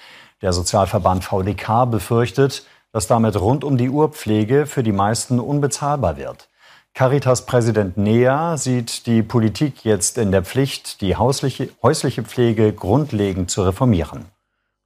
[0.43, 2.65] Der Sozialverband VDK befürchtet,
[2.95, 6.49] dass damit rund um die Uhr Pflege für die meisten unbezahlbar wird.
[6.95, 13.65] Caritas-Präsident Nea sieht die Politik jetzt in der Pflicht, die häusliche, häusliche Pflege grundlegend zu
[13.65, 14.27] reformieren.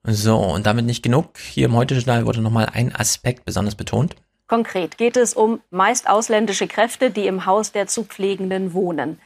[0.04, 1.36] So, und damit nicht genug.
[1.36, 4.16] Hier im Heute-Journal wurde nochmal ein Aspekt besonders betont.
[4.46, 9.20] Konkret geht es um meist ausländische Kräfte, die im Haus der zu Pflegenden wohnen.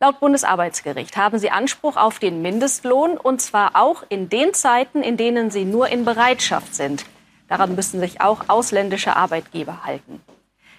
[0.00, 5.16] Laut Bundesarbeitsgericht haben sie Anspruch auf den Mindestlohn, und zwar auch in den Zeiten, in
[5.16, 7.04] denen sie nur in Bereitschaft sind.
[7.48, 10.20] Daran müssen sich auch ausländische Arbeitgeber halten.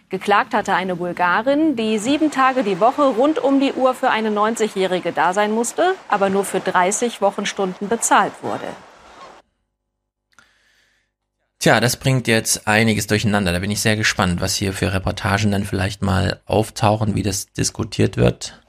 [0.10, 4.30] Geklagt hatte eine Bulgarin, die sieben Tage die Woche rund um die Uhr für eine
[4.30, 8.68] 90-Jährige da sein musste, aber nur für 30 Wochenstunden bezahlt wurde.
[11.60, 13.52] Tja, das bringt jetzt einiges durcheinander.
[13.52, 17.48] Da bin ich sehr gespannt, was hier für Reportagen dann vielleicht mal auftauchen, wie das
[17.54, 18.62] diskutiert wird.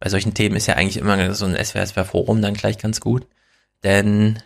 [0.00, 3.28] Bei solchen Themen ist ja eigentlich immer so ein SWR-Forum dann gleich ganz gut.
[3.84, 4.42] Denn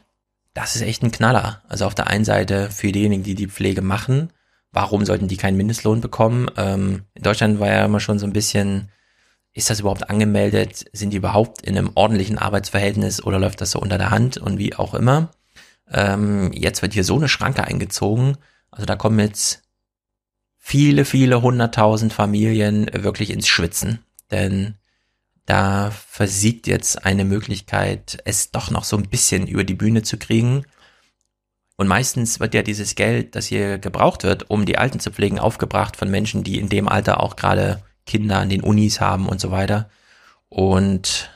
[0.59, 1.63] das ist echt ein Knaller.
[1.69, 4.33] Also auf der einen Seite für diejenigen, die die Pflege machen,
[4.73, 6.51] warum sollten die keinen Mindestlohn bekommen?
[6.57, 8.91] Ähm, in Deutschland war ja immer schon so ein bisschen,
[9.53, 10.87] ist das überhaupt angemeldet?
[10.93, 14.59] Sind die überhaupt in einem ordentlichen Arbeitsverhältnis oder läuft das so unter der Hand und
[14.59, 15.31] wie auch immer?
[15.91, 18.37] Ähm, jetzt wird hier so eine Schranke eingezogen.
[18.71, 19.63] Also da kommen jetzt
[20.57, 24.01] viele, viele hunderttausend Familien wirklich ins Schwitzen.
[24.31, 24.75] Denn
[25.49, 30.19] da versiegt jetzt eine Möglichkeit, es doch noch so ein bisschen über die Bühne zu
[30.19, 30.67] kriegen.
[31.77, 35.39] Und meistens wird ja dieses Geld, das hier gebraucht wird, um die Alten zu pflegen,
[35.39, 39.41] aufgebracht von Menschen, die in dem Alter auch gerade Kinder an den Unis haben und
[39.41, 39.89] so weiter.
[40.49, 41.31] Und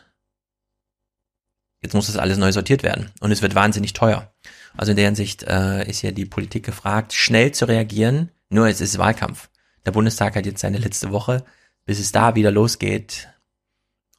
[1.82, 4.32] Jetzt muss das alles neu sortiert werden und es wird wahnsinnig teuer.
[4.76, 8.30] Also in der Hinsicht äh, ist ja die Politik gefragt, schnell zu reagieren.
[8.50, 9.48] Nur es ist Wahlkampf.
[9.84, 11.44] Der Bundestag hat jetzt seine letzte Woche,
[11.84, 13.31] bis es da wieder losgeht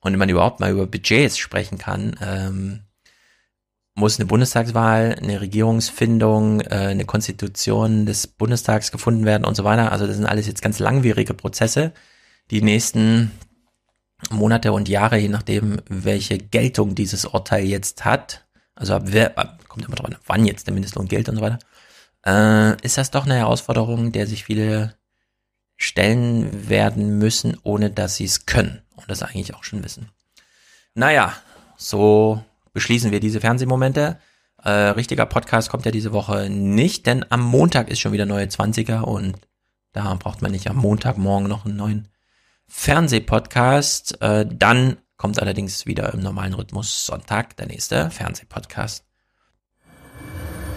[0.04, 2.16] und man überhaupt mal über Budgets sprechen kann.
[2.22, 2.82] Ähm,
[3.95, 9.91] muss eine Bundestagswahl, eine Regierungsfindung, äh, eine Konstitution des Bundestags gefunden werden und so weiter.
[9.91, 11.93] Also das sind alles jetzt ganz langwierige Prozesse.
[12.51, 13.32] Die nächsten
[14.32, 18.45] Monate und Jahre, je nachdem, welche Geltung dieses Urteil jetzt hat,
[18.76, 19.30] also ab wer,
[19.68, 21.60] kommt immer drauf an, wann jetzt der Mindestlohn gilt und so weiter,
[22.26, 24.95] äh, ist das doch eine Herausforderung, der sich viele
[25.84, 30.09] stellen werden müssen, ohne dass sie es können und das eigentlich auch schon wissen.
[30.95, 31.34] Naja,
[31.75, 34.17] so beschließen wir diese Fernsehmomente.
[34.63, 38.45] Äh, richtiger Podcast kommt ja diese Woche nicht, denn am Montag ist schon wieder neue
[38.45, 39.36] 20er und
[39.91, 42.07] da braucht man nicht am Montagmorgen noch einen neuen
[42.69, 44.21] Fernsehpodcast.
[44.21, 49.03] Äh, dann kommt allerdings wieder im normalen Rhythmus Sonntag der nächste Fernsehpodcast.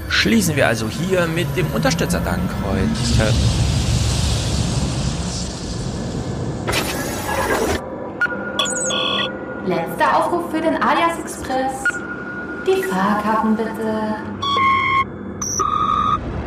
[0.09, 3.33] Schließen wir also hier mit dem Unterstützerdank heute.
[9.67, 11.73] Letzter Aufruf für den Alias Express.
[12.69, 14.15] Die Fahrkarten bitte.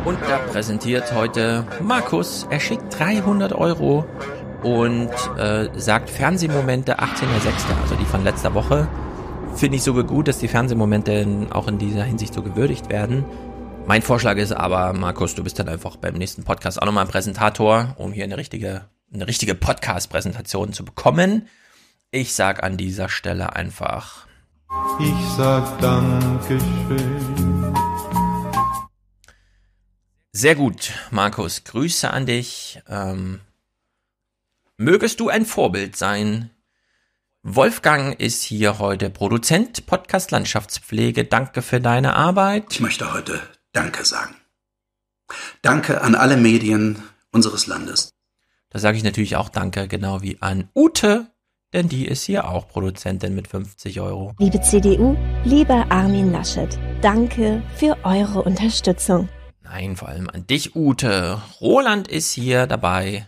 [0.06, 2.46] Und da präsentiert heute Markus.
[2.48, 4.06] Er schickt 300 Euro
[4.62, 7.02] und äh, sagt Fernsehmomente 18.06.,
[7.82, 8.88] also die von letzter Woche.
[9.54, 13.26] Finde ich sogar gut, dass die Fernsehmomente auch in dieser Hinsicht so gewürdigt werden.
[13.86, 17.10] Mein Vorschlag ist aber, Markus, du bist dann einfach beim nächsten Podcast auch nochmal ein
[17.10, 21.48] Präsentator, um hier eine richtige, eine richtige Podcast-Präsentation zu bekommen.
[22.12, 24.26] Ich sag an dieser Stelle einfach.
[24.98, 27.72] Ich sag Dankeschön.
[30.32, 31.62] Sehr gut, Markus.
[31.62, 32.82] Grüße an dich.
[32.88, 33.38] Ähm,
[34.76, 36.50] mögest du ein Vorbild sein.
[37.44, 41.24] Wolfgang ist hier heute Produzent Podcast Landschaftspflege.
[41.24, 42.72] Danke für deine Arbeit.
[42.72, 43.40] Ich möchte heute
[43.70, 44.34] Danke sagen.
[45.62, 48.10] Danke an alle Medien unseres Landes.
[48.70, 51.30] Da sage ich natürlich auch Danke, genau wie an Ute,
[51.72, 54.34] denn die ist hier auch Produzentin mit 50 Euro.
[54.38, 59.28] Liebe CDU, lieber Armin Laschet, danke für eure Unterstützung.
[59.62, 61.40] Nein, vor allem an dich, Ute.
[61.60, 63.26] Roland ist hier dabei.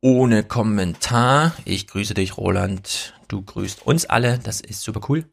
[0.00, 1.52] Ohne Kommentar.
[1.64, 3.14] Ich grüße dich, Roland.
[3.26, 4.38] Du grüßt uns alle.
[4.38, 5.24] Das ist super cool.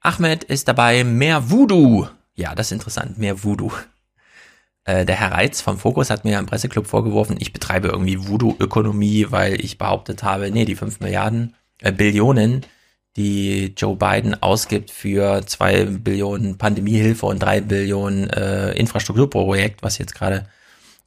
[0.00, 1.04] Ahmed ist dabei.
[1.04, 2.06] Mehr Voodoo.
[2.34, 3.18] Ja, das ist interessant.
[3.18, 3.70] Mehr Voodoo.
[4.84, 9.26] Äh, der Herr Reitz vom Fokus hat mir im Presseclub vorgeworfen, ich betreibe irgendwie Voodoo-Ökonomie,
[9.30, 12.66] weil ich behauptet habe, nee, die 5 Milliarden, äh, Billionen,
[13.16, 20.14] die Joe Biden ausgibt für 2 Billionen Pandemiehilfe und 3 Billionen äh, Infrastrukturprojekt, was jetzt
[20.14, 20.46] gerade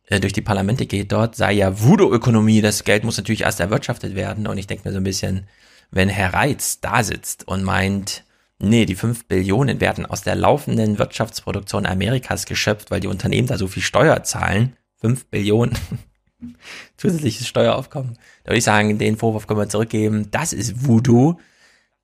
[0.08, 2.62] äh, durch die Parlamente geht dort, sei ja Voodoo-Ökonomie.
[2.62, 4.48] Das Geld muss natürlich erst erwirtschaftet werden.
[4.48, 5.48] Und ich denke mir so ein bisschen,
[5.92, 8.24] wenn Herr Reitz da sitzt und meint,
[8.60, 13.58] nee, die 5 Billionen werden aus der laufenden Wirtschaftsproduktion Amerikas geschöpft, weil die Unternehmen da
[13.58, 14.76] so viel Steuer zahlen.
[15.02, 15.78] 5 Billionen
[16.98, 18.18] zusätzliches Steueraufkommen.
[18.44, 20.30] Da würde ich sagen, den Vorwurf können wir zurückgeben.
[20.32, 21.38] Das ist Voodoo.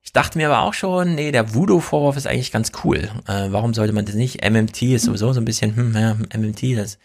[0.02, 3.10] Ich dachte mir aber auch schon, nee, der Voodoo-Vorwurf ist eigentlich ganz cool.
[3.26, 4.42] Äh, warum sollte man das nicht?
[4.42, 6.98] MMT ist sowieso so ein bisschen, hm, ja, MMT, das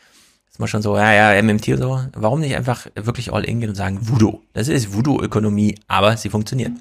[0.50, 2.00] ist man schon so, ja, ja, MMT und so.
[2.14, 4.42] Warum nicht einfach wirklich all in gehen und sagen Voodoo?
[4.54, 6.72] Das ist Voodoo-Ökonomie, aber sie funktioniert.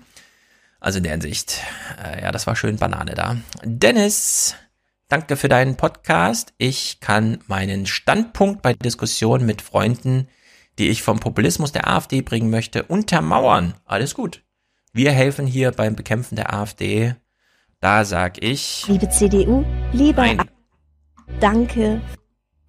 [0.85, 1.63] Also in der Hinsicht,
[2.05, 3.39] äh, ja, das war schön Banane da.
[3.63, 4.55] Dennis,
[5.09, 6.53] danke für deinen Podcast.
[6.59, 10.29] Ich kann meinen Standpunkt bei Diskussionen mit Freunden,
[10.79, 13.73] die ich vom Populismus der AfD bringen möchte, untermauern.
[13.87, 14.43] Alles gut.
[14.93, 17.15] Wir helfen hier beim Bekämpfen der AfD.
[17.81, 18.87] Da sag ich.
[18.87, 20.27] Liebe CDU, lieber.
[20.27, 20.51] Nein.
[21.41, 22.03] Danke.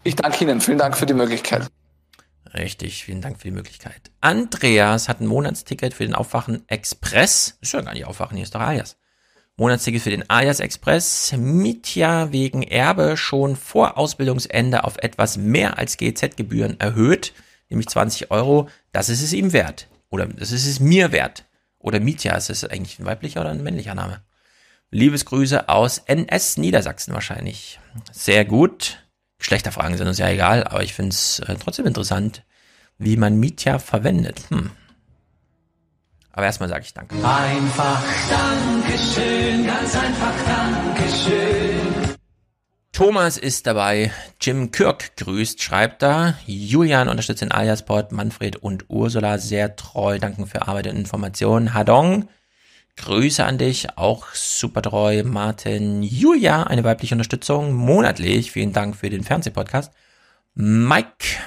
[0.05, 0.61] Ich danke Ihnen.
[0.61, 1.70] Vielen Dank für die Möglichkeit.
[2.58, 4.12] Richtig, vielen Dank für die Möglichkeit.
[4.22, 7.58] Andreas hat ein Monatsticket für den Aufwachen Express.
[7.62, 8.97] Ist ja gar nicht Aufwachen, hier ist doch Alias.
[9.58, 11.34] Monatsticket für den Alias Express.
[11.38, 17.34] Mitya wegen Erbe schon vor Ausbildungsende auf etwas mehr als GZ-Gebühren erhöht,
[17.70, 18.70] nämlich 20 Euro.
[18.93, 19.88] Das ist es ihm wert.
[20.10, 21.45] Oder das ist es mir wert.
[21.80, 24.22] Oder Mitya, ist das eigentlich ein weiblicher oder ein männlicher Name?
[24.91, 27.80] Liebesgrüße aus NS Niedersachsen wahrscheinlich.
[28.12, 29.05] Sehr gut.
[29.38, 32.43] Geschlechterfragen sind uns ja egal, aber ich finde es äh, trotzdem interessant,
[32.97, 34.41] wie man Mietja verwendet.
[34.49, 34.71] Hm.
[36.31, 37.15] Aber erstmal sage ich Danke.
[37.15, 42.15] Einfach Dankeschön, ganz einfach Dankeschön.
[42.91, 44.11] Thomas ist dabei.
[44.39, 46.36] Jim Kirk grüßt, schreibt da.
[46.45, 48.13] Julian unterstützt den Aliasport.
[48.13, 50.17] Manfred und Ursula sehr treu.
[50.17, 51.73] Danken für Arbeit und Informationen.
[51.73, 52.29] Hadong.
[52.98, 55.24] Grüße an dich, auch super treu.
[55.24, 58.52] Martin, Julia, eine weibliche Unterstützung, monatlich.
[58.52, 59.91] Vielen Dank für den Fernsehpodcast.
[60.54, 61.38] Mike,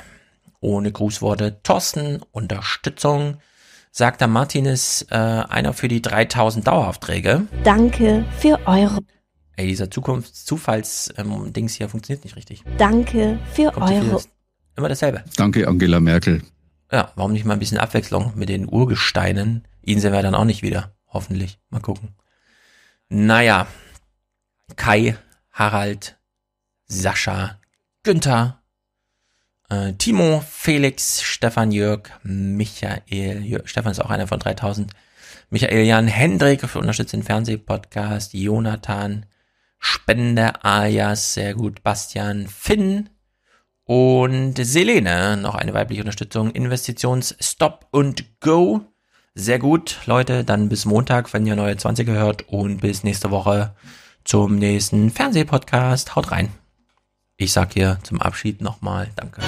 [0.61, 1.63] ohne Grußworte.
[1.63, 3.39] Thorsten, Unterstützung.
[3.91, 7.47] Sagt der Martin ist äh, einer für die 3000 Daueraufträge.
[7.65, 8.99] Danke für eure.
[9.57, 12.63] Ey, dieser Zukunfts-Zufalls-Dings hier funktioniert nicht richtig.
[12.77, 14.23] Danke für Kommt eure.
[14.77, 15.25] Immer dasselbe.
[15.37, 16.43] Danke, Angela Merkel.
[16.93, 19.67] Ja, warum nicht mal ein bisschen Abwechslung mit den Urgesteinen?
[19.83, 20.93] Ihn sehen wir dann auch nicht wieder.
[21.19, 21.59] Hoffentlich.
[21.71, 22.15] Mal gucken.
[23.09, 23.67] Naja.
[24.77, 25.17] Kai,
[25.51, 26.17] Harald,
[26.87, 27.59] Sascha,
[28.05, 28.63] Günther,
[29.69, 34.93] äh, Timo, Felix, Stefan, Jörg, Michael, Jörg, Stefan ist auch einer von 3000,
[35.51, 39.27] Michael, Jan, Hendrik für unterstützt den Fernsehpodcast, Jonathan,
[39.81, 43.11] Spende, alias, sehr gut, Bastian, Finn
[43.83, 48.83] und Selene, noch eine weibliche Unterstützung, Investitions Stop und Go,
[49.39, 53.73] sehr gut, Leute, dann bis Montag, wenn ihr neue 20 hört und bis nächste Woche
[54.25, 56.17] zum nächsten Fernsehpodcast.
[56.17, 56.51] Haut rein.
[57.37, 59.41] Ich sag hier zum Abschied nochmal Danke.